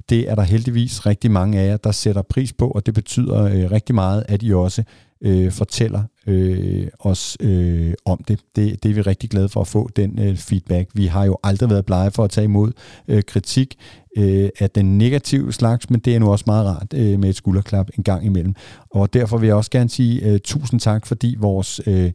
[0.08, 3.42] Det er der heldigvis rigtig mange af jer, der sætter pris på, og det betyder
[3.42, 4.82] øh, rigtig meget, at I også
[5.20, 8.40] øh, fortæller øh, os øh, om det.
[8.56, 8.82] det.
[8.82, 10.90] Det er vi rigtig glade for at få, den øh, feedback.
[10.94, 12.72] Vi har jo aldrig været blege for at tage imod
[13.08, 13.74] øh, kritik
[14.16, 17.36] øh, af den negative slags, men det er nu også meget rart øh, med et
[17.36, 18.54] skulderklap en gang imellem.
[18.90, 21.80] Og derfor vil jeg også gerne sige øh, tusind tak, fordi vores...
[21.86, 22.12] Øh,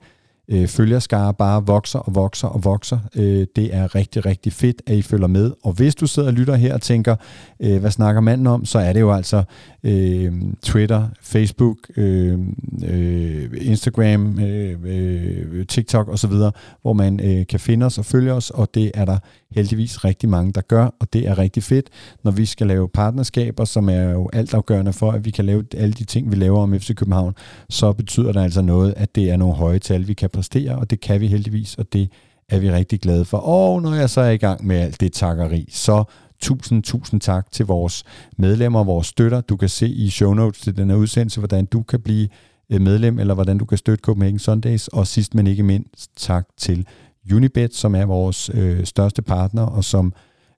[0.48, 3.00] øh, følgerskare bare vokser og vokser og vokser.
[3.16, 5.52] Øh, det er rigtig, rigtig fedt, at I følger med.
[5.64, 7.16] Og hvis du sidder og lytter her og tænker,
[7.60, 9.44] øh, hvad snakker manden om, så er det jo altså
[9.84, 12.40] øh, Twitter, Facebook, øh,
[12.88, 16.34] øh, Instagram, øh, øh, TikTok osv.,
[16.82, 19.18] hvor man øh, kan finde os og følge os, og det er der
[19.56, 21.90] heldigvis rigtig mange, der gør, og det er rigtig fedt,
[22.24, 25.94] når vi skal lave partnerskaber, som er jo altafgørende for, at vi kan lave alle
[25.94, 27.36] de ting, vi laver om FC København,
[27.70, 30.90] så betyder det altså noget, at det er nogle høje tal, vi kan præstere, og
[30.90, 32.10] det kan vi heldigvis, og det
[32.50, 33.38] er vi rigtig glade for.
[33.38, 36.04] Og når jeg så er i gang med alt det takkeri, så
[36.44, 38.04] tusind, tusind tak til vores
[38.38, 39.42] medlemmer, vores støtter.
[39.42, 42.28] Du kan se i show notes til den her udsendelse, hvordan du kan blive
[42.70, 44.88] øh, medlem, eller hvordan du kan støtte Copenhagen Sundays.
[44.88, 46.88] Og sidst men ikke mindst, tak til
[47.34, 50.14] Unibet, som er vores øh, største partner, og som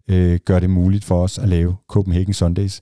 [0.07, 2.82] øh, gør det muligt for os at lave Copenhagen Sundays.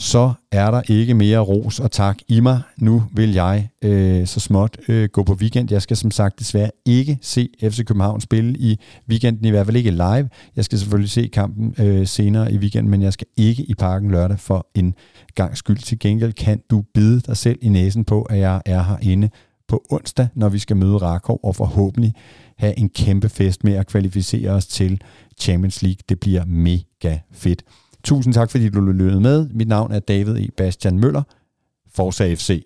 [0.00, 2.62] Så er der ikke mere ros og tak i mig.
[2.76, 5.72] Nu vil jeg øh, så småt øh, gå på weekend.
[5.72, 9.76] Jeg skal som sagt desværre ikke se FC København spille i weekenden, i hvert fald
[9.76, 10.28] ikke live.
[10.56, 14.10] Jeg skal selvfølgelig se kampen øh, senere i weekenden, men jeg skal ikke i parken
[14.10, 14.94] lørdag for en
[15.34, 15.78] gang skyld.
[15.78, 19.30] Til gengæld kan du bide dig selv i næsen på, at jeg er herinde
[19.68, 22.14] på onsdag, når vi skal møde Rakov og forhåbentlig
[22.60, 25.00] have en kæmpe fest med at kvalificere os til
[25.40, 25.98] Champions League.
[26.08, 27.62] Det bliver mega fedt.
[28.04, 29.48] Tusind tak, fordi du lyttede med.
[29.48, 30.48] Mit navn er David E.
[30.56, 31.22] Bastian Møller.
[31.94, 32.64] Forza FC.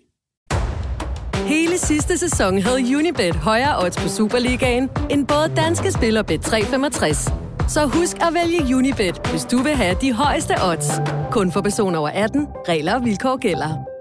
[1.35, 7.33] Hele sidste sæson havde Unibet højere odds på Superligaen, end både danske spiller Bet365.
[7.67, 10.91] Så husk at vælge Unibet, hvis du vil have de højeste odds.
[11.31, 12.47] Kun for personer over 18.
[12.67, 13.94] Regler og vilkår gælder.